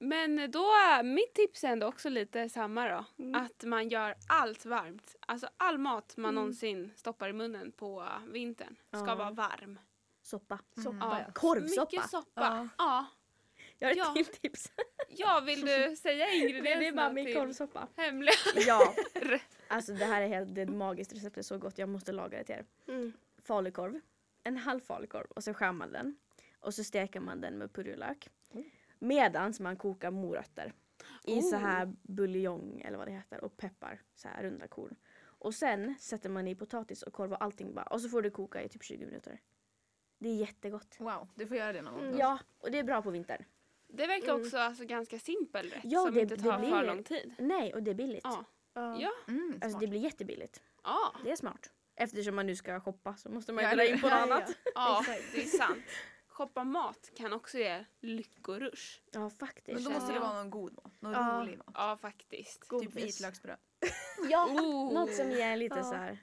[0.00, 0.66] Men då,
[1.04, 3.04] mitt tips är ändå också lite samma då.
[3.24, 3.34] Mm.
[3.42, 5.16] Att man gör allt varmt.
[5.26, 9.14] Alltså all mat man någonsin stoppar i munnen på vintern ska Ja.
[9.14, 9.78] vara varm.
[10.22, 10.58] Soppa.
[10.82, 11.20] soppa Ja.
[11.26, 11.32] ja.
[11.34, 11.90] Korvsoppa.
[11.92, 12.30] Mycket soppa.
[12.40, 12.68] Ja.
[12.78, 13.06] Ja.
[13.78, 14.14] Jag har ett Ja.
[14.14, 14.72] till tips.
[15.08, 17.88] Ja, vill du säga ingredienserna det är bara min korvsoppa.
[17.96, 18.32] hemliga?
[18.66, 18.94] Ja.
[19.68, 21.78] Alltså det här är helt det är ett magiskt recept, det är så gott.
[21.78, 22.64] Jag måste laga det till er.
[22.88, 23.12] Mm.
[23.42, 24.00] Falukorv.
[24.44, 26.16] En halv falukorv och så skär man den.
[26.60, 28.28] Och så steker man den med purjolök.
[28.98, 30.72] Medans man kokar morötter.
[31.24, 31.60] I så Oh.
[31.60, 34.00] här buljong eller vad det heter och peppar.
[34.14, 34.96] Så här runda korn.
[35.20, 37.84] Och sen sätter man i potatis och korv och allting bara.
[37.84, 39.40] Och så får det koka i typ 20 minuter.
[40.18, 40.96] Det är jättegott.
[40.98, 42.12] Wow, du får göra det någon gång.
[42.12, 42.18] då.
[42.18, 43.44] Ja, och det är bra på vintern.
[43.88, 44.40] Det verkar Mm.
[44.42, 47.34] också alltså, ganska simpel rätt Ja, som det- inte det tar blir- för lång tid.
[47.38, 48.20] Nej, och det är billigt.
[48.24, 48.44] Ja.
[48.74, 49.00] Ja.
[49.00, 49.10] Ja.
[49.28, 50.62] Mm, Alltså det blir jättebilligt.
[50.84, 51.14] Ja.
[51.24, 51.70] Det är smart.
[51.96, 54.26] Eftersom man nu ska shoppa så måste man Ja, ju dra in på något Ja,
[54.28, 54.34] ja.
[54.34, 54.56] annat.
[54.74, 55.84] ja, det är sant.
[56.38, 59.00] Shoppa mat kan också ge lyckorush.
[59.10, 59.74] Ja, faktiskt.
[59.74, 60.92] Men då måste det vara någon god mat.
[61.00, 61.40] Någon Ja.
[61.42, 61.70] rolig mat.
[61.74, 62.60] Ja, faktiskt.
[62.60, 62.96] Typ Godis.
[62.96, 63.56] vitlöksbröd.
[64.30, 64.92] Ja, Oh.
[64.94, 65.82] något som ger lite Ja.
[65.84, 66.18] så här.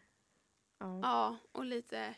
[0.80, 1.00] Ja.
[1.04, 2.16] Ja, och lite...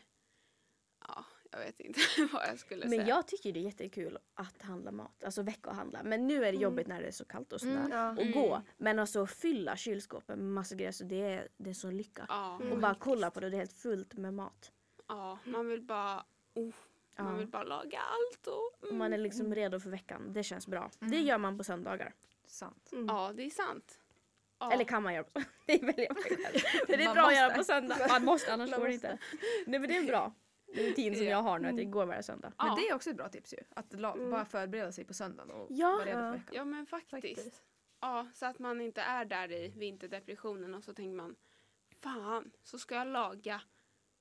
[1.08, 2.00] Ja, jag vet inte
[2.32, 3.08] vad jag skulle Men säga.
[3.08, 6.02] jag tycker det är jättekul att handla mat, alltså veckohandla.
[6.02, 7.76] Men nu är det jobbigt när det är så kallt och sådär.
[7.76, 7.90] Mm.
[7.92, 8.10] Ja.
[8.10, 8.32] Och Mm.
[8.32, 8.62] gå.
[8.76, 12.26] Men alltså fylla kylskåpet med massa grejer så det är, det är så lycka.
[12.28, 12.72] Ja, Mm.
[12.72, 14.72] Och bara kolla på det, det är helt fullt med mat.
[15.08, 16.24] ja, man vill bara...
[16.54, 16.74] Oh,
[17.18, 17.24] Ja.
[17.24, 18.82] Man vill bara laga allt och...
[18.84, 18.98] Mm.
[18.98, 20.32] man är liksom redo för veckan.
[20.32, 20.90] Det känns bra.
[21.00, 21.10] Mm.
[21.10, 22.14] Det gör man på söndagar.
[22.46, 22.90] Sant.
[22.92, 23.06] Mm.
[23.06, 24.00] Ja, det är sant.
[24.58, 24.72] Ja.
[24.72, 26.62] Eller kan man göra på Det väljer själv.
[26.86, 27.40] Det är Man bra att måste.
[27.40, 27.96] göra på söndag.
[28.08, 29.18] Man måste annars Man går det inte.
[29.66, 30.34] Nej men det är en bra
[30.74, 31.30] rutin som Ja.
[31.30, 32.52] jag har nu att det går varje söndag.
[32.58, 32.64] Ja.
[32.66, 33.58] Men det är också ett bra tips ju.
[33.76, 34.30] Att Mm.
[34.30, 35.88] bara förbereda sig på söndagen och Ja.
[35.92, 36.54] vara redo för veckan.
[36.54, 37.10] Ja, men faktiskt.
[37.10, 37.62] Faktiskt.
[38.00, 41.36] Ja, så att man inte är där i vinterdepressionen och så tänker man
[42.02, 43.60] Fan, så ska jag laga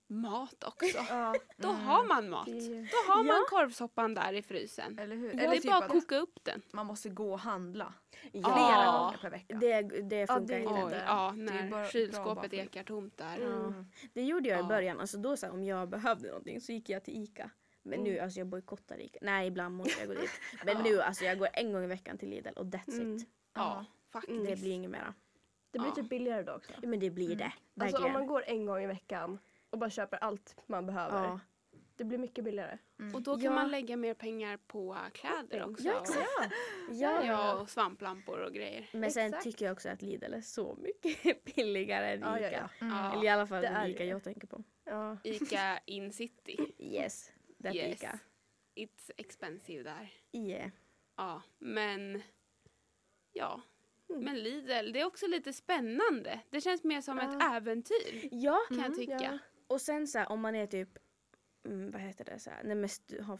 [0.09, 0.97] mat också.
[1.09, 1.35] Ja.
[1.57, 1.81] Då Mm.
[1.81, 2.45] har man mat.
[2.45, 3.45] Det Då har man Ja.
[3.49, 4.99] korvsoppan där i frysen.
[4.99, 5.33] Eller hur?
[5.33, 6.61] det Eller är typ bara att koka upp den.
[6.73, 8.29] man måste gå och handla Ja.
[8.31, 8.99] flera Ja.
[9.03, 9.55] gånger per vecka.
[9.55, 10.73] Det, det Ja, funkar det- inte.
[10.73, 11.03] Oj, det.
[11.07, 13.37] ja, Det är bara- när kylskåpet ekar tomt där.
[13.37, 13.85] Mm.
[14.13, 14.67] Det gjorde jag i Ja.
[14.67, 14.99] början.
[14.99, 17.49] Alltså då så här, om jag behövde någonting så gick jag till ICA.
[17.83, 19.19] Men nu, alltså jag bojkottar ICA.
[19.21, 20.29] Nej, ibland måste jag gå dit.
[20.65, 20.83] Men Ja.
[20.83, 23.15] nu, alltså jag går en gång i veckan till Lidl och that's Mm.
[23.17, 23.27] it.
[23.55, 24.45] Ja, faktiskt.
[24.47, 25.13] Det blir inget mera.
[25.71, 25.95] Det blir Ja.
[25.95, 26.71] typ billigare då också.
[26.81, 27.37] Ja, men det blir Mm.
[27.37, 27.43] det.
[27.45, 28.05] Alltså Verkligen.
[28.05, 31.23] om man går en gång i veckan och bara köper allt man behöver.
[31.23, 31.39] ja.
[31.95, 32.77] Det blir mycket billigare.
[33.13, 33.51] Och då kan Ja.
[33.51, 35.87] man lägga mer pengar på kläder också.
[35.87, 36.53] Ja, exakt.
[36.91, 37.25] Ja.
[37.25, 38.89] Ja, och svamplampor och grejer.
[38.93, 39.43] Men sen Exakt.
[39.43, 42.39] tycker jag också att Lidl är så mycket billigare än ICA.
[42.41, 42.69] ja, ja.
[42.85, 42.93] Mm.
[42.97, 43.13] Ja.
[43.13, 44.09] Eller i alla fall Det är ICA det.
[44.09, 44.63] jag tänker på.
[44.83, 45.17] ja.
[45.23, 46.57] Ica in city.
[46.79, 47.31] Yes,
[47.63, 47.93] that Yes.
[48.03, 48.19] ICA.
[48.75, 50.09] It's expensive där.
[50.31, 50.69] Yeah.
[51.15, 52.21] Ja, men
[53.33, 53.61] ja.
[54.09, 54.23] Mm.
[54.23, 56.39] Men Lidl, det är också lite spännande.
[56.49, 59.39] Det känns mer som ett äventyr Ja, kan jag Mm, tycka.
[59.67, 59.73] Ja.
[59.75, 60.89] och sen så här, om man är typ,
[61.65, 62.89] mm, vad heter det, så här, när man
[63.25, 63.39] har,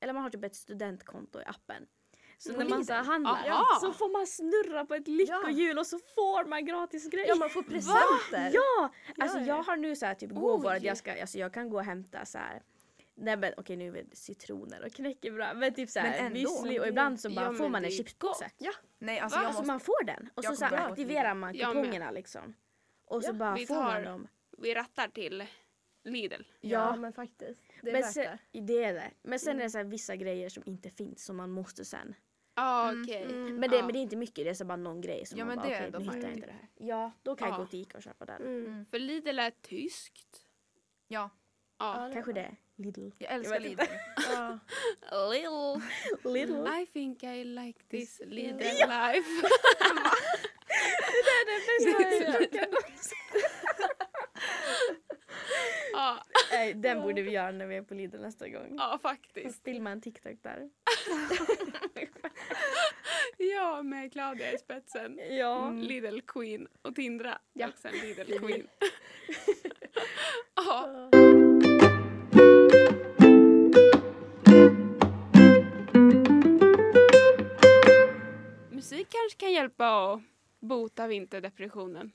[0.00, 1.86] eller man har typ ett studentkonto i appen.
[2.38, 3.78] Så På när man så här handlar Aha.
[3.80, 7.28] så får man snurra på ett lyckohjul och så får man gratis grejer.
[7.28, 8.50] ja, man får presenter.
[8.52, 8.90] Ja!
[9.18, 9.62] Alltså Ja, jag ja.
[9.66, 12.24] har nu så här typ gåvor att jag ska, alltså jag kan gå och hämta
[12.24, 12.62] så här
[13.14, 17.20] Nej men okej nu är det citroner och knäckebröd men typ såhär müsli och ibland
[17.20, 18.50] så Ja, bara men får man en chipspåse.
[18.58, 18.72] Ja.
[18.98, 19.66] Nej, alltså Alltså måste...
[19.66, 22.54] man får den och så, så aktiverar man kupongerna liksom.
[23.04, 24.28] Och så Ja, bara vi får man tar- dem.
[24.58, 25.44] Vi rattar till
[26.04, 26.42] Lidl.
[26.60, 26.96] Ja, Ja.
[26.96, 27.60] men faktiskt.
[27.82, 28.60] Det är Men värt sen, det.
[28.60, 29.10] det är det.
[29.22, 32.14] Men sen är det så här vissa grejer som inte finns som man måste sen.
[32.56, 33.02] Ja, Mm.
[33.02, 33.22] okej.
[33.22, 33.56] Mm.
[33.56, 33.82] Men det, Ja.
[33.82, 35.62] men det är inte mycket, det är så bara någon grej som Ja, man men
[35.62, 36.68] bara det är okej ändå nu hittar jag inte det här.
[36.74, 37.54] Ja, då kan Ja.
[37.54, 38.42] jag gå till Ica och köpa den.
[38.42, 38.86] Mm.
[38.90, 40.46] För Lidl är tyskt.
[41.08, 41.30] Ja,
[41.78, 42.10] Ja.
[42.12, 42.56] Kanske det.
[42.76, 43.10] Lidl.
[43.18, 43.82] jag älskar Jag Lidl.
[44.30, 44.58] Ja.
[45.32, 45.80] Lidl.
[46.32, 46.66] Lidl.
[46.82, 49.12] I think I like this Lidl Ja.
[49.12, 49.48] life.
[51.24, 52.70] Det är det bästa jag kan
[56.04, 58.74] ja, Nej, Den borde vi göra när vi är på Lidl nästa gång.
[58.78, 59.64] ja, faktiskt.
[59.64, 60.70] filma en TikTok där.
[63.38, 65.20] Ja, med Claudia i spetsen.
[65.30, 65.70] Ja.
[65.70, 67.38] Lidl Queen och Tindra.
[67.52, 67.68] Ja.
[67.68, 68.66] Och sen Lidl Queen.
[70.54, 71.10] ja.
[78.70, 80.20] Musik kanske kan hjälpa att
[80.60, 82.12] bota vinterdepressionen.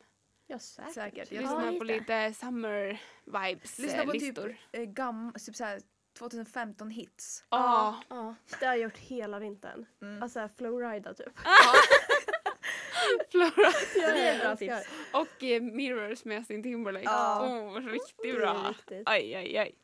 [0.51, 0.93] Ja, säkert.
[0.93, 1.31] Säkert.
[1.31, 2.33] Jag Lyssna Ja, på lite.
[2.33, 4.37] summer vibes Lyssna på typ,
[4.71, 5.81] eh, gam, typ såhär
[6.19, 7.43] 2015 hits.
[7.49, 7.99] Ja.
[8.09, 8.35] Ja.
[8.59, 9.85] Det har jag gjort hela vintern.
[10.01, 10.23] Mm.
[10.23, 11.27] Alltså flowrida typ.
[13.31, 13.71] Flora.
[13.93, 14.89] Det är ett bra tips.
[15.13, 17.05] Och eh, Mirrors med Justin Timberlake.
[17.05, 17.47] Ja.
[17.47, 18.69] Oh, riktigt Det är bra.
[18.69, 19.03] riktigt.
[19.05, 19.75] Aj, aj, aj.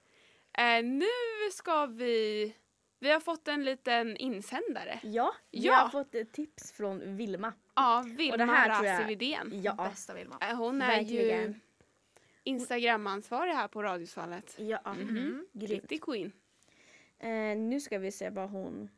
[0.57, 1.05] Eh, nu
[1.51, 2.53] ska vi...
[3.05, 4.99] Vi har fått en liten insändare.
[5.03, 5.73] Ja, vi Ja.
[5.73, 7.53] har fått ett tips från Vilma.
[7.75, 9.61] Ja, Vilma Widén.
[9.63, 10.37] Ja, Bästa Vilma.
[10.41, 11.61] Eh, Hon är ju Verkligen.
[12.43, 14.55] Instagramansvarig här på Radiosvallet.
[14.59, 14.93] ja.
[14.93, 15.47] Mhm.
[15.53, 15.71] Grymt.
[15.71, 16.31] Riktig queen.
[17.19, 18.89] Eh, nu ska vi se vad hon...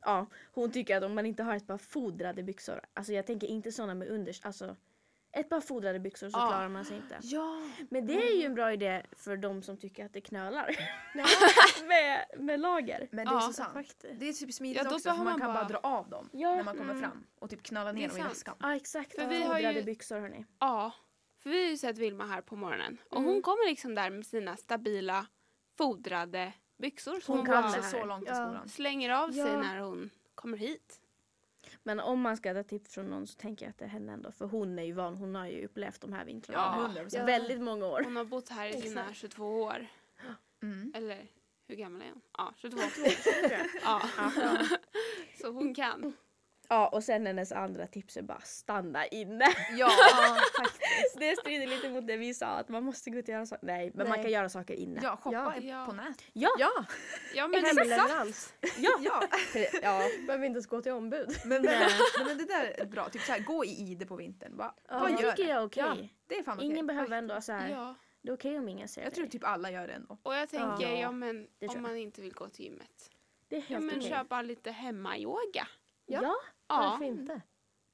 [0.00, 3.46] Ja, hon tycker att om man inte har ett par fodrade byxor, alltså jag tänker
[3.46, 4.76] inte sådana med unders, alltså
[5.34, 6.46] ett par fodrade byxor så Ja.
[6.48, 7.18] klarar man sig inte.
[7.22, 7.62] Ja.
[7.90, 10.76] Men det är ju en bra idé för de som tycker att det knölar
[11.88, 13.08] med, med lager.
[13.12, 13.72] Men det är Ja, så sant.
[13.72, 14.04] faktiskt.
[14.20, 16.28] Det är typ smidigt Ja, då också för man kan bara bara- dra av dem
[16.32, 16.56] Ja.
[16.56, 17.02] när man kommer Mm.
[17.02, 18.56] fram och typ Det ner dem i väskan.
[18.60, 20.44] Ja exakt, För vi har fodrade ju- byxor hörni.
[20.58, 20.92] Ja.
[21.42, 22.98] För vi har ju sett Vilma här på morgonen.
[23.10, 23.30] Och Mm.
[23.30, 25.26] hon kommer liksom där med sina stabila
[25.78, 27.20] fodrade byxor.
[27.20, 28.44] Som Hon hon, kan så långt till Ja.
[28.46, 28.68] skolan.
[28.68, 29.60] slänger av sig Ja.
[29.60, 31.00] när hon kommer hit.
[31.86, 34.12] Men om man ska ta tips från någon så tänker jag att det är henne
[34.12, 34.32] ändå.
[34.32, 36.92] För hon är ju van, hon har ju upplevt de här vintrarna.
[36.96, 37.02] Ja.
[37.02, 37.08] 100%.
[37.12, 37.24] Ja.
[37.24, 38.02] Väldigt många år.
[38.04, 39.16] Hon har bott här i sina Exakt.
[39.18, 39.86] 22 år.
[40.62, 40.92] Mm.
[40.94, 41.26] Eller
[41.68, 42.20] hur gammal är hon?
[42.38, 42.78] Ja, 22.
[43.82, 44.02] ja.
[45.40, 46.12] Så hon kan.
[46.68, 49.44] Ja och sen hennes andra tips är bara stanna inne.
[49.76, 49.90] Ja,
[50.60, 51.18] faktiskt.
[51.18, 53.66] Det strider lite mot det vi sa att man måste gå ut och göra saker.
[53.66, 54.22] Nej men man Nej.
[54.24, 55.00] kan göra saker inne.
[55.02, 55.86] ja shoppa Ja.
[55.86, 56.22] på nät.
[56.32, 56.50] Ja!
[56.58, 56.84] Ja,
[57.34, 57.64] Ja men.
[57.64, 58.54] Hemleverans.
[58.78, 58.90] Ja!
[59.02, 59.22] ja.
[59.82, 60.02] Ja.
[60.26, 61.28] Behöver inte ens gå till ombud.
[61.44, 61.90] Men, men,
[62.26, 63.08] men det där är bra.
[63.08, 64.56] Typ så här, gå i ide på vintern.
[64.56, 65.00] Bara, Ja.
[65.00, 65.84] bara Det gör tycker jag är okej.
[66.02, 66.66] Ja, det är fan okej.
[66.66, 67.68] Ingen behöver ändå så här.
[67.70, 67.94] Ja.
[68.22, 69.14] Det är okej om ingen ser Jag dig.
[69.14, 70.18] tror typ alla gör det ändå.
[70.22, 71.00] Och jag tänker, Ja.
[71.00, 71.80] ja, men om jag.
[71.80, 73.10] man inte vill gå till gymmet.
[73.48, 74.10] Det är Ja helt men okej.
[74.10, 75.66] köp bara lite hemmayoga.
[76.06, 76.20] Ja.
[76.22, 76.34] Ja.
[76.68, 77.40] Ja, Varför inte?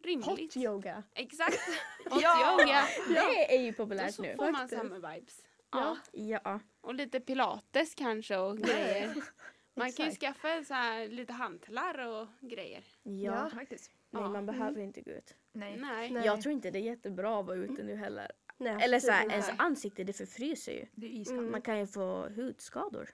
[0.04, 0.26] rimligt.
[0.26, 1.02] Hot yoga.
[1.14, 1.58] Exakt.
[2.10, 2.58] Hot Ja.
[2.60, 2.82] yoga.
[3.08, 4.36] det är ju Då populärt så nu.
[4.36, 4.82] får man faktiskt.
[4.82, 5.40] samma vibes.
[5.72, 5.96] Ja.
[6.12, 6.60] Ja.
[6.80, 9.14] Och lite pilates kanske och grejer.
[9.74, 12.84] Man kan ju skaffa så här lite hantlar och grejer.
[13.02, 13.12] Ja.
[13.12, 13.50] Ja.
[13.50, 13.90] Faktiskt.
[14.10, 14.28] Nej Ja.
[14.28, 15.34] man behöver inte gå ut.
[15.52, 15.76] Nej.
[15.76, 16.12] Nej.
[16.12, 18.30] Jag tror inte det är jättebra att vara ute nu heller.
[18.56, 20.86] Nej, Eller så här, ens ansikte det förfryser ju.
[20.92, 21.30] Det.
[21.30, 21.50] Mm.
[21.50, 23.08] Man kan ju få hudskador.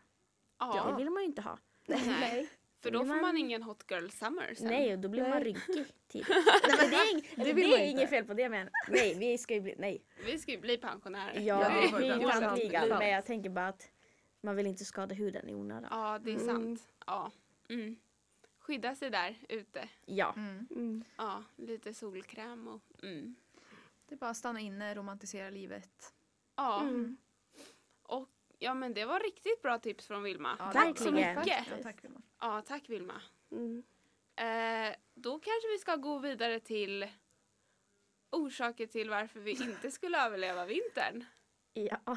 [0.58, 0.86] Ja.
[0.90, 1.58] Det vill man ju inte ha.
[1.86, 2.48] Nej.
[2.86, 4.66] För då får man- ingen hot girl summer sen.
[4.68, 6.28] Nej, och då blir man rynkig tidigt.
[6.28, 9.14] Nej, men det är, ing, det vill det är inget fel på det men nej,
[9.18, 10.04] vi ska ju bli, nej.
[10.26, 11.40] Vi ska ju bli pensionärer.
[11.40, 11.68] Ja, Ja,
[11.98, 13.90] vi är ju men jag tänker bara att
[14.40, 15.88] man vill inte skada huden i onödan.
[15.90, 16.46] Ja, det är Mm.
[16.46, 16.88] sant.
[17.06, 17.30] Ja.
[17.68, 17.96] Mm.
[18.58, 19.88] Skydda sig där ute.
[20.06, 20.32] Ja.
[20.36, 20.66] Mm.
[20.70, 21.04] Mm.
[21.16, 23.34] Ja, lite solkräm och mm.
[24.08, 26.14] Det är bara att stanna inne, romantisera livet.
[26.56, 26.80] Ja.
[26.80, 27.16] Mm.
[28.02, 28.28] Och
[28.58, 30.56] ja men det var riktigt bra tips från Vilma.
[30.58, 31.46] Ja, Tack så mycket.
[31.46, 32.22] Ja, tack Vilma.
[32.40, 33.22] Ja, tack Vilma.
[33.50, 33.82] Mm.
[34.36, 37.08] Eh, då kanske vi ska gå vidare till
[38.30, 41.24] orsaker till varför vi inte skulle överleva vintern.
[41.72, 42.00] ja.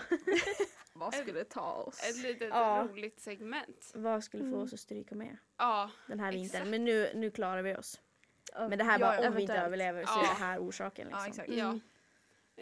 [0.94, 2.10] Vad skulle ta oss?
[2.10, 2.88] Ett litet Ja.
[2.92, 3.92] roligt segment.
[3.96, 4.60] Vad skulle få Mm.
[4.62, 6.56] oss att stryka med Ja, den här vintern?
[6.62, 6.70] Exakt.
[6.72, 8.02] Men nu, nu klarar vi oss.
[8.70, 10.20] Men det här Ja, bara om vi inte överlever så Ja.
[10.24, 11.08] är det här orsaken.
[11.08, 11.22] Liksom.
[11.24, 11.50] Ja, exakt.
[11.50, 11.80] ja.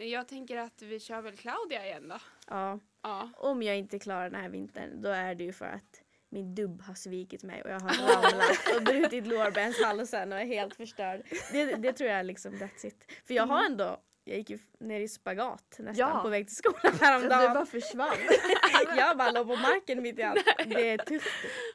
[0.04, 2.18] Jag tänker att vi kör väl Claudia igen då.
[2.46, 2.78] Ja.
[3.02, 3.30] Ja.
[3.36, 6.82] Om jag inte klarar den här vintern då är det ju för att min dubb
[6.82, 11.22] har svikit mig och jag har ramlat och brutit lårbenshalsen och är helt förstörd.
[11.52, 13.04] Det, det tror jag är liksom that's it.
[13.26, 16.20] För jag har ändå, jag gick ju ner i spagat nästan Ja.
[16.22, 17.54] på väg till skolan Du häromdagen.
[17.54, 18.16] bara försvann.
[18.96, 20.44] jag bara låg på marken mitt i allt.
[20.66, 21.28] Det är tufft.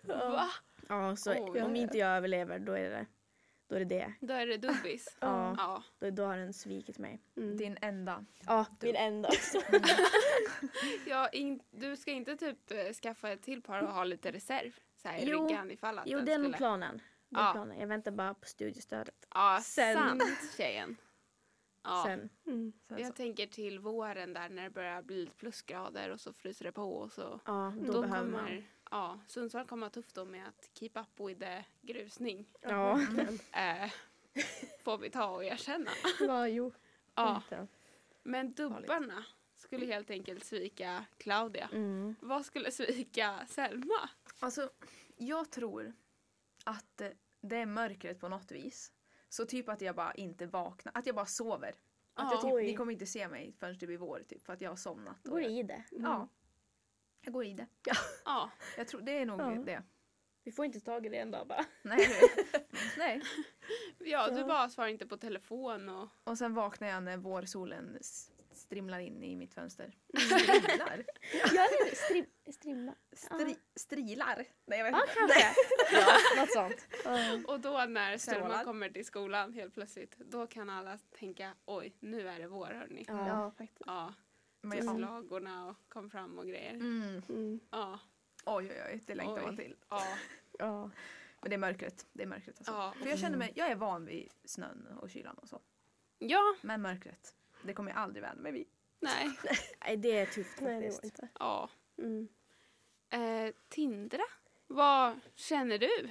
[0.04, 0.50] Va?
[0.90, 1.62] Ja, så Oj.
[1.62, 3.06] om inte jag överlever då är det
[3.74, 4.14] då är det.
[4.20, 4.28] det.
[4.28, 5.18] Då är det dubbis.
[5.22, 5.84] Ja, Ja.
[6.00, 7.22] då, då har den svikit mig.
[7.38, 7.58] Mm.
[7.58, 8.26] Din enda.
[8.46, 9.60] Ja, min enda också.
[11.06, 14.72] ja in, du ska inte typ eh, skaffa ett till par och ha lite reserv
[15.02, 15.48] så här i Jo.
[15.48, 17.02] ryggen ifall att Jo, den det är nog planen.
[17.30, 17.52] Det är Ja.
[17.54, 17.80] planen.
[17.80, 19.26] Jag väntar bara på studiestödet.
[19.34, 20.24] Ja, Sen- sant
[20.58, 20.98] tjejen.
[21.84, 22.04] Ja.
[22.06, 22.30] Sen.
[22.48, 22.74] Mm.
[22.88, 23.14] Sen Jag så.
[23.14, 27.12] tänker till våren där när det börjar bli plusgrader och så fryser det på och
[27.12, 27.40] så.
[27.46, 28.64] Ja, då, Då, behöver man.
[28.92, 32.46] Ja, Sundsvall kommer ha tufft då med att keep up with the grusning.
[32.62, 33.00] Ja.
[33.54, 33.92] Eh,
[34.84, 35.92] får vi ta och erkänna.
[36.20, 36.72] Ja, jo.
[37.16, 37.42] Ja,
[38.24, 39.26] men dubbarna
[39.56, 41.70] skulle helt enkelt svika Claudia.
[41.74, 42.16] Mm.
[42.22, 44.10] Vad skulle svika Selma?
[44.40, 44.70] Alltså,
[45.18, 45.94] jag tror
[46.64, 47.02] att
[47.42, 48.92] det är mörkret på något vis.
[49.30, 51.70] Så typ att jag bara inte vaknar, att jag bara sover.
[51.70, 51.76] Att
[52.16, 52.32] Ja.
[52.34, 54.70] jag typ, ni kommer inte se mig förrän det blir vår typ för att jag
[54.72, 55.26] har somnat.
[55.28, 55.84] och Går i det.
[55.92, 56.28] Ja.
[57.24, 57.68] Jag går i det.
[58.26, 59.46] Ja, Jag tror, det är nog Ja.
[59.66, 59.84] det.
[60.44, 61.66] Vi får inte tag i det en dag bara.
[61.82, 62.08] Nej,
[62.98, 63.22] nej.
[64.00, 64.46] ja du Ja.
[64.48, 67.98] bara svarar inte på telefon och Och sen vaknar jag när vårsolen
[68.52, 69.94] strimlar in i mitt fönster.
[70.18, 71.04] Strimlar?
[71.54, 72.96] Ja, strim, strimla.
[73.12, 74.46] Stri, strilar?
[74.66, 75.14] Nej jag vet Ja, inte.
[75.14, 75.62] kanske.
[76.00, 76.88] Ja, något sånt.
[77.06, 77.40] Ja.
[77.54, 82.28] Och då när Selma kommer till skolan helt plötsligt, då kan alla tänka oj, nu
[82.28, 83.06] är det vår hörni.
[83.08, 83.28] Ja.
[83.28, 83.82] ja, faktiskt.
[83.86, 84.14] Ja,
[84.64, 86.74] Men jag, slagorna och kom fram och grejer.
[86.74, 87.22] mm.
[87.30, 87.60] Mm.
[87.72, 88.00] Ja,
[88.46, 89.56] Oj oj oj, det längtar man Oj.
[89.58, 89.76] till.
[89.90, 90.04] ja.
[90.60, 90.90] Ja.
[91.42, 92.08] Men det är mörkret.
[92.14, 92.72] Det är mörkret alltså.
[92.74, 92.94] Ja.
[93.00, 95.62] För jag känner mig, jag är van vid snön och kylan och så.
[96.20, 98.68] Ja, Men mörkret, det kommer jag aldrig vänja mig vid.
[99.00, 99.30] nej,
[99.86, 101.04] Nej det är tufft Nej, det faktiskt.
[101.04, 101.28] inte.
[101.40, 101.70] ja.
[101.98, 102.28] Mm.
[103.10, 104.24] Eh, Tindra,
[104.68, 106.10] vad känner du?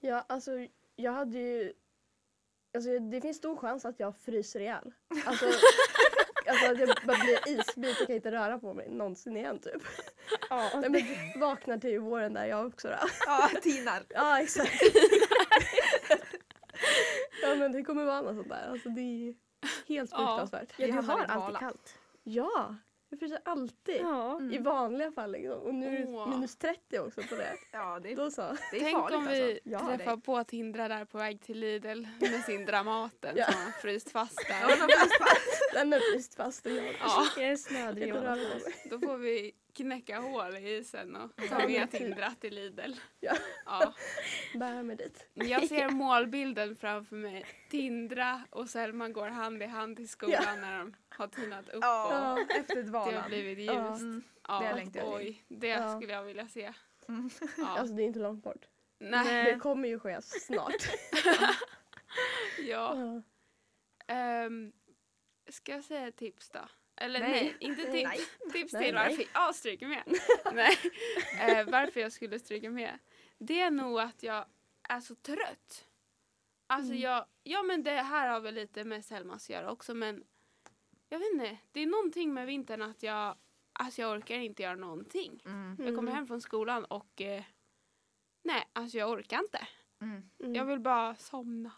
[0.00, 0.66] Ja, alltså
[0.96, 1.72] jag hade ju...
[2.74, 4.92] Alltså det finns stor chans att jag fryser ihjäl.
[5.26, 5.46] Alltså,
[6.48, 9.82] alltså att jag bara blir isbit och kan inte röra på mig någonsin igen typ.
[10.50, 13.08] Ja, Nej, men vaknar till våren där jag också då.
[13.26, 14.02] Ja, tinar.
[14.08, 14.72] Ja exakt.
[17.42, 18.68] ja men det kommer vara något sånt där.
[18.70, 19.34] Alltså det är
[19.88, 20.16] helt Ja.
[20.18, 20.72] fruktansvärt.
[20.78, 21.98] ja Vi du har alltid kallt.
[22.22, 22.76] Ja,
[23.08, 24.00] jag fryser alltid.
[24.00, 24.40] Ja.
[24.52, 25.60] I vanliga fall liksom.
[25.60, 26.28] Och nu är det Åh.
[26.30, 27.52] minus 30 också på det.
[27.72, 28.42] Ja, det är, Då så.
[28.70, 29.60] det är Tänk farligt om vi alltså.
[29.90, 33.44] Ja, träffar på Tindra där på väg till Lidl med sin Dramaten Ja.
[33.52, 34.76] som har fryst fast Ja, där.
[34.78, 35.20] men visst,
[35.74, 38.14] Den är fryst fast och jag Ja, Jag är snödrig.
[38.90, 41.90] då får vi knäcka hål i isen och ta Ja, med.
[41.90, 42.92] Tindra till Lidl.
[43.20, 43.34] Ja.
[43.66, 43.94] Ja.
[44.58, 45.28] Bär mig dit.
[45.34, 47.44] Jag ser målbilden framför mig.
[47.70, 51.82] Tindra och Selma går hand i hand till skolan när de har tinat upp och
[51.84, 53.28] Ja, efter det har dvalan.
[53.28, 53.72] blivit ljust.
[53.72, 53.96] Ja.
[53.96, 54.22] Mm.
[54.48, 55.96] Ja, det oj, det Ja.
[55.96, 56.72] skulle jag vilja se.
[57.08, 57.30] Mm.
[57.58, 57.66] Ja.
[57.78, 58.64] Alltså det är inte långt bort.
[58.98, 60.88] Nej, Det kommer ju ske snart.
[62.58, 62.94] ja.
[62.96, 63.22] Ja.
[64.14, 64.72] Ehm,
[65.48, 66.60] ska jag säga ett tips då?
[66.96, 67.56] Eller nej, Nej.
[67.60, 68.04] inte tips.
[68.04, 68.18] Nej.
[68.52, 69.08] Tips Nej, till nej.
[69.08, 70.02] varför jag stryker med.
[70.52, 70.76] nej.
[71.40, 72.98] Eh, varför jag skulle stryka med.
[73.38, 74.44] Det är nog att jag
[74.88, 75.86] är så trött.
[76.66, 77.02] Alltså Mm.
[77.02, 80.24] jag, ja men det här har väl lite med Selmas att göra också men
[81.08, 83.36] jag vet inte, det är någonting med vintern att jag,
[83.72, 85.40] alltså jag orkar inte göra någonting.
[85.44, 85.76] Mm.
[85.86, 87.42] Jag kommer hem från skolan och eh,
[88.44, 89.68] nej, alltså jag orkar inte.
[90.02, 90.30] Mm.
[90.40, 90.54] Mm.
[90.54, 91.72] Jag vill bara somna.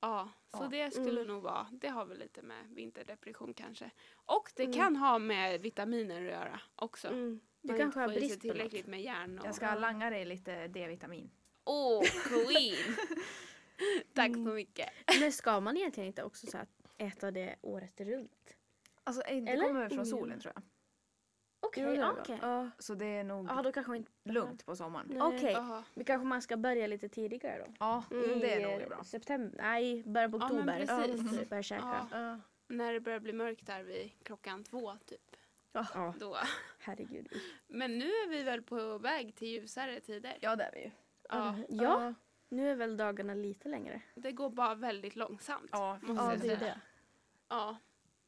[0.00, 0.68] Ja, så Ja.
[0.68, 1.26] det skulle Mm.
[1.26, 3.90] nog vara, det har väl lite med vinterdepression kanske.
[4.14, 4.76] Och det Mm.
[4.76, 7.08] kan ha med vitaminer att göra också.
[7.08, 7.40] Mm.
[7.62, 8.56] Du Man kanske inte har brist på något.
[8.56, 9.38] tillräckligt med järn.
[9.38, 9.46] Och...
[9.46, 11.30] Jag ska langa dig lite D-vitamin.
[11.64, 12.96] Åh, queen!
[14.14, 14.88] Tack så mycket.
[15.20, 16.58] Men ska man egentligen inte också så
[16.98, 18.56] äta det året runt?
[19.04, 19.64] Alltså eh, det Eller?
[19.66, 20.06] kommer från Mm.
[20.06, 20.62] solen tror jag.
[21.68, 22.16] Okej, ja, bra.
[22.22, 22.38] okej.
[22.42, 22.70] Ja.
[22.78, 25.22] Så det är nog Ja, då kanske inte lugnt på sommaren.
[25.22, 25.84] Okej, Jaha.
[25.94, 27.74] men kanske man ska börja lite tidigare då?
[27.80, 29.04] Ja, Mm, det är nog bra.
[29.04, 29.62] September?
[29.62, 30.86] Nej, början på Ja, oktober.
[30.86, 31.32] precis.
[31.38, 32.06] Ja, börja käka.
[32.12, 32.20] Ja.
[32.20, 32.40] Ja.
[32.68, 35.36] När det börjar bli mörkt där vid klockan två typ.
[35.72, 36.36] Ja, Då.
[36.78, 37.32] herregud.
[37.66, 40.38] Men nu är vi väl på väg till ljusare tider.
[40.40, 40.90] Ja det är vi ju.
[41.28, 42.14] Ja, Ja,
[42.48, 44.02] nu är väl dagarna lite längre.
[44.14, 45.68] det går bara väldigt långsamt.
[45.72, 46.58] Ja, måste Ja, det är säga.
[46.58, 46.80] det.
[47.48, 47.76] Ja.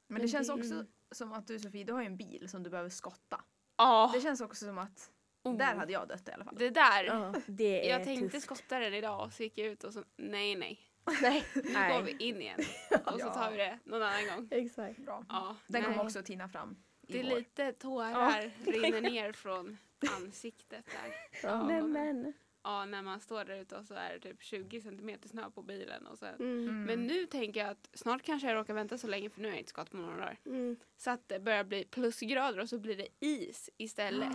[0.07, 2.63] Men det känns det- också som att du Sofie, du har ju en bil som
[2.63, 3.45] du behöver skotta.
[3.79, 4.11] Ja.
[4.15, 5.11] Det känns också som att
[5.43, 5.57] Oh.
[5.57, 6.55] där hade jag dött i alla fall.
[6.59, 7.05] Det där.
[7.05, 8.45] Ja, det är Jag tänkte tufft.
[8.45, 10.81] skotta den idag och så gick jag ut och så nej nej.
[11.23, 12.61] Nej, Nu går vi in igen.
[13.07, 13.35] Och så Ja.
[13.35, 14.49] tar vi det någon annan gång.
[14.51, 14.99] exakt.
[14.99, 15.25] Bra.
[15.29, 15.91] Ja, Den nej.
[15.93, 16.77] kommer också tina fram
[17.09, 17.37] i Det är vår.
[17.37, 19.79] lite tårar rinner ner från
[20.17, 21.15] ansiktet där.
[21.43, 21.63] Ja.
[21.63, 22.33] Nej men.
[22.63, 25.63] Ja, när man står där ute och så är det typ 20 centimeter snö på
[25.63, 26.07] bilen.
[26.07, 26.35] Och sen.
[26.35, 26.63] Mm.
[26.63, 26.83] Mm.
[26.85, 29.53] Men nu tänker jag att snart kanske jag råkar vänta så länge för nu har
[29.53, 30.39] jag inte skott på några dagar.
[30.47, 30.77] Mm.
[30.97, 34.33] Så att det börjar bli plusgrader och så blir det is istället.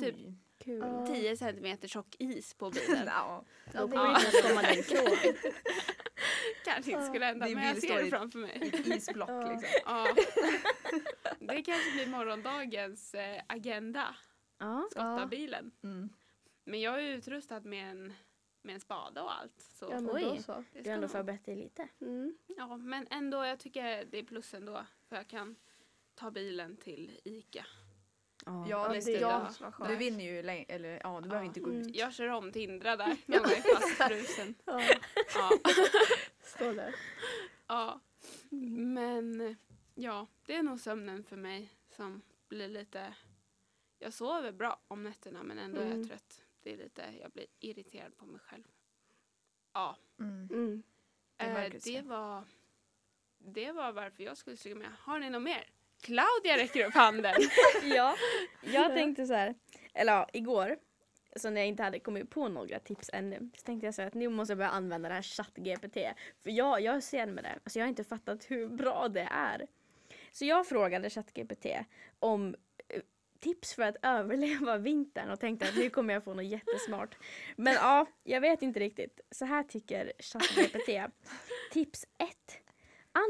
[0.00, 0.34] Typ Oj.
[0.64, 0.78] Kul.
[0.78, 1.06] Ja.
[1.06, 3.02] 10 centimeter tjock is på bilen.
[3.06, 5.32] Ja, Då det är- inte komma därifrån.
[6.64, 8.70] kanske inte skulle hända men jag ser det framför mig.
[8.72, 9.50] ett isblock Ja.
[9.52, 9.68] liksom.
[9.84, 10.14] Ja.
[11.38, 14.16] Det kanske blir morgondagens eh, agenda.
[14.58, 14.88] Ja.
[14.90, 15.26] Skotta Ja.
[15.26, 15.70] bilen.
[15.84, 16.08] Mm.
[16.68, 18.12] Men jag är utrustad med en,
[18.62, 19.60] med en spade och allt.
[19.60, 20.22] Så Ja men Oj.
[20.36, 20.64] då så.
[20.72, 21.88] det Du har ändå förberett dig lite.
[22.00, 22.38] Mm.
[22.46, 24.86] Ja, men ändå, jag tycker det är plus ändå.
[25.08, 25.56] För jag kan
[26.14, 27.66] ta bilen till ICA.
[28.46, 29.50] Ja, Ja, det är ja.
[29.60, 29.86] ja.
[29.88, 31.80] Du vinner ju länge, eller ja du behöver inte gå Mm.
[31.82, 31.96] ut.
[31.96, 34.54] Jag kör om Tindra där när jag är fastfrusen.
[34.64, 34.80] Ja,
[35.34, 35.50] Ja.
[36.42, 36.94] stå där.
[37.66, 38.00] ja.
[38.50, 39.56] Men
[39.94, 43.14] ja, det är nog sömnen för mig som blir lite...
[43.98, 45.98] Jag sover bra om nätterna men ändå är Mm.
[46.00, 46.42] jag trött.
[46.68, 48.64] Det är lite, jag blir irriterad på mig själv.
[49.72, 50.48] Ja, Mm.
[50.52, 50.82] Mm.
[51.36, 52.44] Det är eh, det var,
[53.38, 54.88] det var varför jag skulle stryka med.
[54.98, 55.70] Har ni något mer?
[56.00, 57.34] Claudia räcker upp handen.
[57.84, 58.16] Ja,
[58.62, 59.54] jag tänkte så här,
[59.94, 60.78] eller ja, igår,
[61.36, 64.08] så när jag inte hade kommit på några tips ännu, så tänkte jag så här
[64.08, 65.96] att nu måste jag börja använda det här ChatGPT.
[66.42, 69.28] För jag, jag är sen med det, alltså jag har inte fattat hur bra det
[69.30, 69.66] är.
[70.32, 71.66] Så jag frågade ChatGPT
[72.18, 72.56] om
[73.40, 77.16] tips för att överleva vintern och tänkte att nu kommer jag få något jättesmart.
[77.56, 79.20] Men ja, jag vet inte riktigt.
[79.30, 81.12] Så här tycker ChatGPT.
[81.72, 82.28] Tips 1.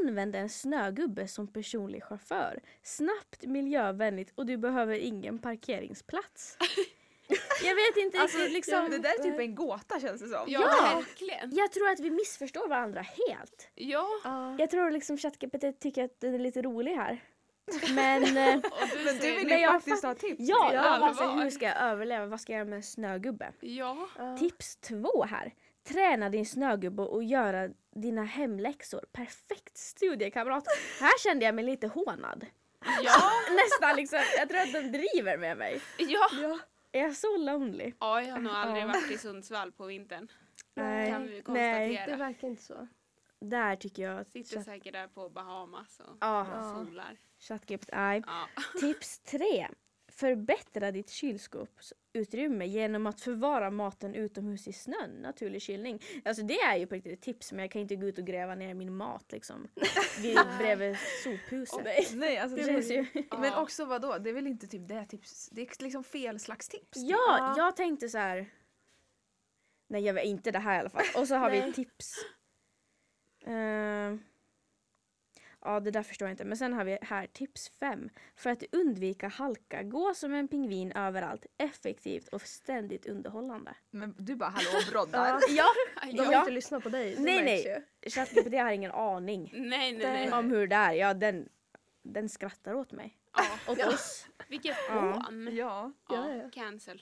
[0.03, 2.59] Använd en snögubbe som personlig chaufför.
[2.83, 6.57] Snabbt, miljövänligt och du behöver ingen parkeringsplats.
[7.63, 8.89] Jag vet inte Alltså, riktigt liksom.
[8.91, 10.45] det där är typ en gåta känns det som.
[10.47, 10.95] Ja, Ja.
[10.95, 11.55] verkligen.
[11.55, 13.69] Jag tror att vi missförstår varandra helt.
[13.75, 14.55] Ja, Ja.
[14.59, 17.23] Jag tror liksom ChatGPT tycker att den är lite rolig här.
[17.95, 20.35] Men eh, Och du Men du vill Men ju jag faktiskt ha tips.
[20.39, 21.43] ja, är jag bara, så allvar.
[21.43, 22.25] hur ska jag överleva?
[22.25, 23.53] Vad ska jag göra med snögubbe?
[23.59, 24.07] ja.
[24.17, 24.37] Ja.
[24.37, 25.53] Tips två här.
[25.83, 29.01] Träna din snögubbe och göra dina hemläxor.
[29.11, 30.63] Perfekt studiekamrat.
[30.99, 32.45] Här kände jag mig lite hånad.
[33.03, 35.81] Ja, Nästan liksom, jag tror att de driver med mig.
[35.97, 36.27] ja.
[36.41, 36.59] Ja.
[36.91, 37.93] Är jag så lonely?
[37.99, 38.87] ja, jag har nog aldrig Ja.
[38.87, 40.27] varit i Sundsvall på vintern.
[40.75, 41.41] Nej, Kan vi nej.
[41.43, 42.05] konstatera.
[42.05, 42.87] Det verkar inte så.
[43.41, 46.75] Där tycker jag Sitter chat- säkert där på Bahamas och ja, Ja.
[46.85, 47.17] solar.
[47.39, 48.23] ChatGPT, nej.
[48.25, 48.47] Ja.
[48.79, 49.67] Tips tre.
[50.11, 55.09] Förbättra ditt kylskåpsutrymme genom att förvara maten utomhus i snön.
[55.21, 56.01] Naturlig kylning.
[56.25, 58.25] Alltså det är ju på riktigt ett tips men jag kan inte gå ut och
[58.25, 59.67] gräva ner min mat liksom.
[60.21, 62.13] Vid, bredvid sophuset.
[62.13, 63.05] Nej, alltså det det ju...
[63.31, 63.61] Men Ja.
[63.61, 64.17] också vad då?
[64.17, 65.49] Det är väl inte typ det tips?
[65.51, 66.91] Det är liksom fel slags tips.
[67.01, 67.09] typ.
[67.09, 68.49] Ja, jag tänkte så här.
[69.87, 71.05] Nej jag vet inte det här i alla fall.
[71.17, 71.73] Och så har vi Nej.
[71.73, 72.15] tips.
[73.45, 74.15] Eh,
[75.61, 76.45] ja det där förstår jag inte.
[76.45, 78.09] Men sen har vi här tips 5.
[78.35, 81.45] För att undvika halka, gå som en pingvin överallt.
[81.57, 83.73] Effektivt och ständigt underhållande.
[83.91, 85.39] Men du bara hallå broddar.
[85.49, 85.65] Ja.
[86.01, 86.39] Ja, De vill Ja.
[86.39, 87.15] inte lyssna på dig.
[87.19, 87.85] Nej, nej.
[88.11, 90.31] ChatGPT har ingen aning Nej, nej, nej.
[90.31, 90.91] om hur det är.
[90.93, 91.49] Ja, den,
[92.03, 93.17] den skrattar åt mig.
[93.37, 93.71] Ja.
[93.73, 94.27] Åt oss.
[94.47, 94.93] Vilket Ja.
[94.99, 95.49] hån.
[95.51, 95.91] Ja.
[96.09, 96.49] Ja, Ja, ja.
[96.51, 97.01] cancel.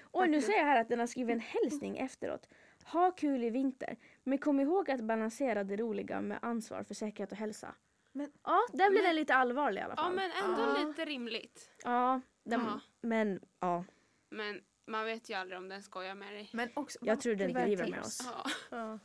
[0.00, 2.48] Och nu ser jag här att den har skrivit en hälsning efteråt.
[2.92, 7.32] Ha kul i vinter, men kom ihåg att balansera det roliga med ansvar för säkerhet
[7.32, 7.74] och hälsa.
[8.16, 10.14] Men- ja, där blir den lite allvarlig i alla Ja, fall.
[10.14, 10.86] men ändå Ja.
[10.88, 11.70] lite rimligt.
[11.84, 12.80] Ja, den, Ja.
[13.00, 13.84] men ja,
[14.30, 16.50] Men man vet ju aldrig om den skojar med dig.
[16.52, 18.20] Men också, jag tror den driver med oss.
[18.24, 18.50] Ja.
[18.70, 18.98] Ja.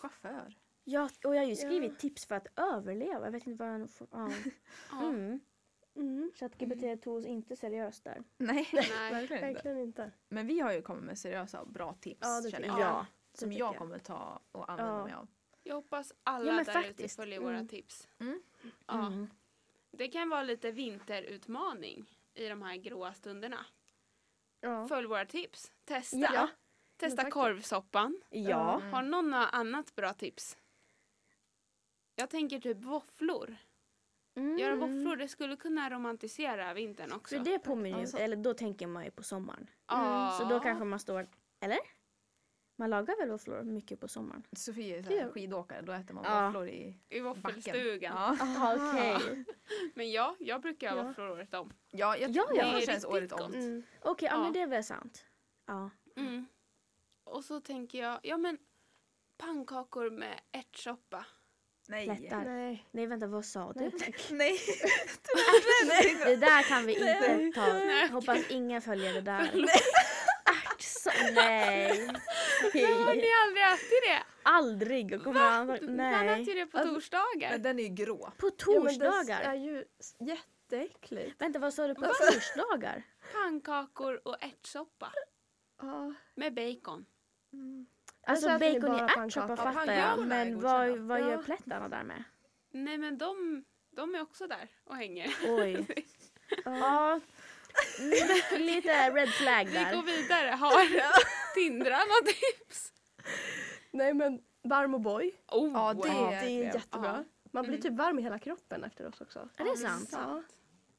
[0.00, 0.54] chaufför.
[0.84, 3.24] Ja, och jag har ju skrivit tips för att överleva.
[3.24, 4.08] Jag vet inte vad jag får...
[4.12, 4.30] Ja.
[4.90, 5.02] Ja.
[5.08, 5.40] Mm.
[5.96, 6.30] Mm.
[6.34, 8.22] ChatGPT tog oss inte seriöst där.
[8.36, 8.88] Nej, Nej.
[9.28, 9.68] verkligen inte.
[9.70, 10.10] Inte.
[10.28, 12.80] Men vi har ju kommit med seriösa och bra tips Ja, känner jag.
[12.80, 13.76] Ja, Som jag jag.
[13.78, 15.04] kommer ta och använda Ja.
[15.04, 15.28] mig av.
[15.66, 17.52] Jag hoppas alla Ja, där ute följer Mm.
[17.54, 18.08] våra tips.
[18.18, 18.42] Mm.
[18.86, 19.06] Ja.
[19.06, 19.30] Mm.
[19.90, 23.66] Det kan vara lite vinterutmaning i de här gråa stunderna.
[24.60, 24.88] Ja.
[24.88, 25.72] Följ våra tips.
[25.84, 26.16] Testa.
[26.16, 26.48] Ja.
[26.96, 27.34] Testa faktiskt.
[27.34, 28.20] korvsoppan.
[28.30, 28.78] Ja.
[28.80, 28.92] Mm.
[28.92, 30.56] Har någon något annat bra tips?
[32.16, 33.56] Jag tänker typ våfflor.
[34.36, 34.58] Mm.
[34.58, 37.36] Göra våfflor, det skulle kunna romantisera vintern också.
[37.36, 38.18] För det påminner ju, Alltså.
[38.18, 39.70] eller då tänker man ju på sommaren.
[39.86, 40.36] ja.
[40.40, 41.28] Så då kanske man står,
[41.60, 41.78] eller?
[42.76, 44.46] Man lagar väl våfflor mycket på sommaren?
[44.56, 46.46] Sofie är så här skidåkare, då äter man Ja.
[46.46, 48.12] våfflor i I våffelstugan.
[48.16, 48.36] Ja.
[48.40, 49.44] Jaha okej.
[49.94, 51.02] Men ja, jag brukar ha Ja.
[51.02, 51.72] våfflor året om.
[51.90, 53.54] Ja, jag, Ja, ja, det känns året om.
[53.54, 53.82] Mm.
[54.02, 54.42] Okej, ja Ja.
[54.42, 55.24] men det är väl sant.
[55.66, 55.90] Ja.
[56.16, 56.46] Mm.
[57.24, 58.58] Och så tänker jag, ja men
[59.38, 61.26] pannkakor med ärtsoppa.
[61.88, 62.06] Nej.
[62.06, 62.44] Lättar.
[62.44, 62.86] Nej.
[62.90, 63.80] Nej vänta, vad sa du?
[64.30, 64.58] Nej.
[66.24, 67.52] Det där kan vi inte Nej.
[67.52, 67.72] ta.
[67.72, 68.08] Nej.
[68.08, 69.50] Hoppas ingen följer det där.
[71.34, 72.06] Nej.
[72.72, 74.22] Har ni aldrig ätit det?
[74.42, 75.14] Aldrig.
[75.14, 76.42] Och kommer Man an- äter nej.
[76.42, 77.50] ju det på Alltså, torsdagar.
[77.50, 78.32] Men den är ju grå.
[78.36, 79.54] På Ja, men det är torsdagar?
[79.54, 79.84] ju
[80.18, 81.40] jätteäckligt.
[81.40, 81.94] Vänta vad sa du?
[81.94, 82.00] På
[82.32, 83.02] torsdagar?
[83.32, 85.12] Pannkakor och ärtsoppa.
[85.82, 86.14] Ja.
[86.34, 87.06] Med bacon.
[88.26, 90.26] Alltså äter ni bacon i ärtsoppa fattar Ja, jag.
[90.26, 91.42] Men vad, vad gör Ja.
[91.44, 92.24] plättarna där med?
[92.70, 95.34] Nej men de, de är också där och hänger.
[95.48, 95.86] Oj.
[96.64, 97.20] Ja.
[98.58, 100.02] Lite red flag Vi går där.
[100.02, 100.48] vidare.
[100.48, 102.92] Har Tindra något tips?
[103.90, 105.32] Nej men varm och boy.
[105.48, 106.08] Oh, Ja, det
[106.46, 107.24] Det är jättebra.
[107.52, 107.82] Man blir Mm.
[107.82, 109.48] typ varm i hela kroppen efteråt också.
[109.56, 110.08] Är det sant?
[110.12, 110.42] Ja.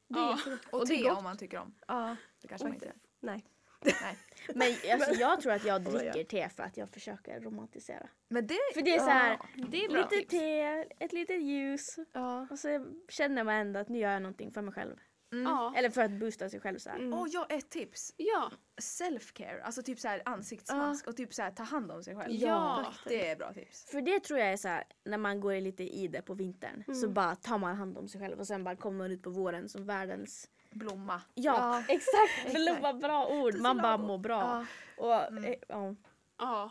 [0.08, 0.38] Det är Ja.
[0.70, 1.74] Och det är te om man tycker om.
[1.88, 2.16] Ja.
[2.42, 2.94] Det kanske man inte gör.
[3.20, 3.44] Nej.
[4.02, 4.18] Nej.
[4.54, 5.90] Men alltså, jag tror att jag ja.
[5.90, 8.08] dricker te för att jag försöker romantisera.
[8.28, 8.58] Men det...
[8.74, 10.30] För det är så här, Det är lite tips.
[10.30, 10.60] te,
[10.98, 11.96] ett litet ljus.
[12.12, 12.46] Ja.
[12.50, 14.96] Och så känner man ändå att nu gör jag någonting för mig själv.
[15.40, 15.52] Mm.
[15.52, 15.72] Ja.
[15.76, 16.96] Eller för att boosta sig själv så här.
[16.96, 17.12] Mm.
[17.18, 18.12] Och jag ett tips.
[18.16, 18.50] ja.
[18.80, 22.34] Self-care, alltså typ så här ansiktsmask och typ så här ta hand om sig själv.
[22.34, 22.86] Ja.
[23.04, 23.90] Det är bra tips.
[23.90, 26.84] För det tror jag är så här, när man går lite i det på vintern
[26.86, 27.14] så Mm.
[27.14, 29.68] bara tar man hand om sig själv och sen bara kommer man ut på våren
[29.68, 30.48] som världens...
[30.70, 31.22] Blomma.
[31.34, 32.54] Ja, Ja, exakt!
[32.54, 33.54] Blomma, bra ord!
[33.60, 34.40] Man bara mår bra.
[34.40, 34.66] Ja.
[35.04, 35.44] Och, Mm.
[35.44, 35.94] eh, ja.
[36.38, 36.70] Ja.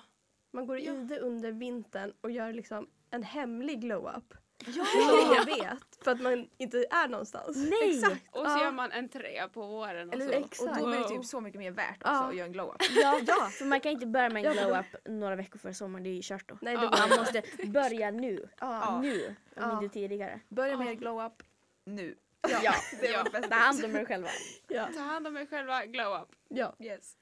[0.52, 0.94] Man går i Ja.
[0.94, 4.34] det under vintern och gör liksom en hemlig glow-up.
[4.68, 4.86] Ja!
[5.22, 7.58] Ingen vet för att man inte är någonstans.
[7.58, 7.98] Nej!
[7.98, 8.22] Exakt.
[8.32, 8.64] Och så Ja.
[8.64, 10.08] gör man entré på våren.
[10.10, 10.32] Och Eller så.
[10.32, 10.40] hur?
[10.40, 10.80] Och Exakt.
[10.80, 12.24] då blir det typ så mycket mer värt också Ja.
[12.30, 12.82] att göra en glow-up.
[12.90, 15.74] Ja, ja, för man kan inte börja med en Ja, då- glow-up några veckor före
[15.74, 16.58] sommaren, det är ju kört då.
[16.62, 16.90] Nej, det Ja.
[16.90, 19.00] går Man måste börja nu, Ja.
[19.02, 19.84] nu, om Ja.
[19.84, 20.40] inte tidigare.
[20.50, 21.44] Börja med er glow-up
[21.86, 22.16] nu.
[22.50, 23.24] Ja, Det Ja.
[23.24, 23.50] var bäst.
[23.50, 24.30] ta hand om er själva.
[24.68, 24.88] Ja.
[24.96, 26.30] Ta hand om er själva, glow up.
[26.50, 26.76] Ja.
[26.80, 27.14] Yes.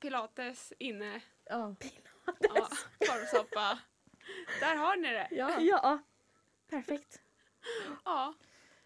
[0.00, 1.74] Pilates inne, Ja.
[2.40, 3.78] ja, korvsoppa.
[4.60, 5.28] Där har ni det.
[5.30, 5.98] Ja.
[6.72, 7.20] Perfekt.
[8.04, 8.34] Ja.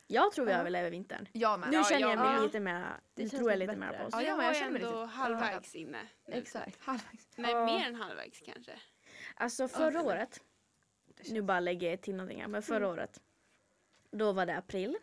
[0.07, 0.59] Jag tror vi Ja.
[0.59, 1.28] överlever vintern.
[1.32, 1.70] Jag med.
[1.70, 4.05] Nu Ja, känner jag jag mig lite mer, nu känns tror jag lite mer på
[4.05, 4.12] oss.
[4.12, 5.99] Ja, jag jag, jag känner ändå halvvägs inne.
[6.26, 6.34] nu.
[6.34, 6.80] Exakt.
[6.82, 7.28] halvvägs.
[7.37, 7.64] Nej, Ja.
[7.66, 8.80] mer än halvvägs kanske.
[9.34, 10.41] Alltså förra året,
[11.30, 13.20] nu bara lägger jag till någonting här, men förra året,
[14.11, 14.97] då var det april.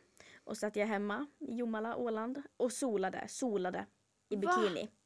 [0.45, 3.85] Och satt jag hemma i Jomala, Åland och solade, solade
[4.29, 4.41] i Va?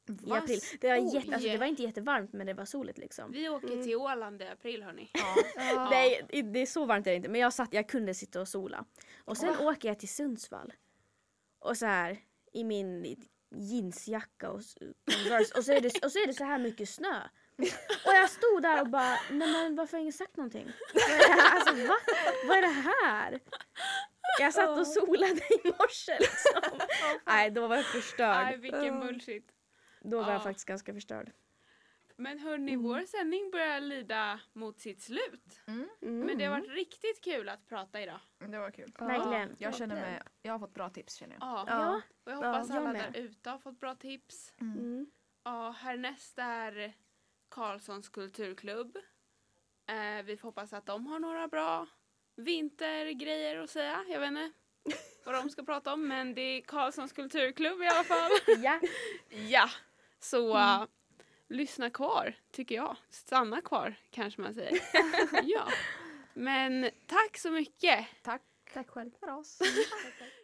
[0.10, 0.38] I Va?
[0.38, 0.60] april.
[0.82, 1.16] Det var, Oj.
[1.16, 3.32] jätte, alltså, det var inte jättevarmt men det var soligt liksom.
[3.32, 5.10] Vi åker till Åland i april hörni.
[5.14, 5.88] Ja.
[5.92, 7.30] Nej, det är så varmt är det inte.
[7.30, 8.86] Men jag satt, jag kunde sitta och sola.
[9.26, 10.74] Och sen åker jag till Sundsvall.
[11.60, 12.18] Och så här
[12.54, 13.16] i min
[13.56, 14.62] jeansjacka och
[15.12, 15.58] Converse.
[15.58, 17.22] Och så, är det, och så är det så här mycket snö.
[18.06, 20.72] Och jag stod där och bara, nej men varför har ingen sagt någonting?
[20.94, 21.56] Vad är det här?
[21.56, 21.96] Alltså va?
[22.48, 23.40] Vad är det här?
[24.40, 26.80] Jag satt och solade i morse liksom.
[27.26, 28.60] Nej, då var jag Nej förstörd.
[28.60, 29.52] vilken bullshit.
[30.10, 30.32] Då var Ja.
[30.34, 31.32] jag faktiskt ganska förstörd.
[32.20, 35.62] Men hörni, vår sändning börjar lida mot sitt slut.
[35.68, 38.20] Mm, Men det har varit riktigt kul att prata idag.
[38.40, 38.92] det var kul.
[39.00, 39.56] Verkligen.
[39.60, 41.44] Jag känner mig, jag har fått bra tips känner jag.
[41.44, 41.66] Ja.
[41.68, 42.02] Ja.
[42.24, 43.14] Och jag hoppas Ja, jag alla med.
[43.14, 44.54] där ute har fått bra tips.
[44.62, 45.08] Mm.
[45.44, 46.94] Ja, härnäst är
[47.50, 48.98] Karlssons kulturklubb.
[49.88, 51.88] Eh, vi får hoppas att de har några bra
[52.36, 54.06] vintergrejer att säga.
[54.10, 54.52] Jag vet inte
[55.26, 58.32] vad de ska prata om men det är Karlssons kulturklubb i alla fall.
[58.58, 58.80] Ja.
[59.50, 59.70] ja,
[60.20, 60.86] så uh,
[61.48, 62.98] lyssna kvar tycker jag.
[63.10, 64.80] Stanna kvar kanske man säger.
[65.44, 65.68] ja.
[66.34, 68.08] Men tack så mycket.
[68.22, 68.42] Tack
[68.74, 69.12] Tack själv.
[69.20, 69.60] för oss.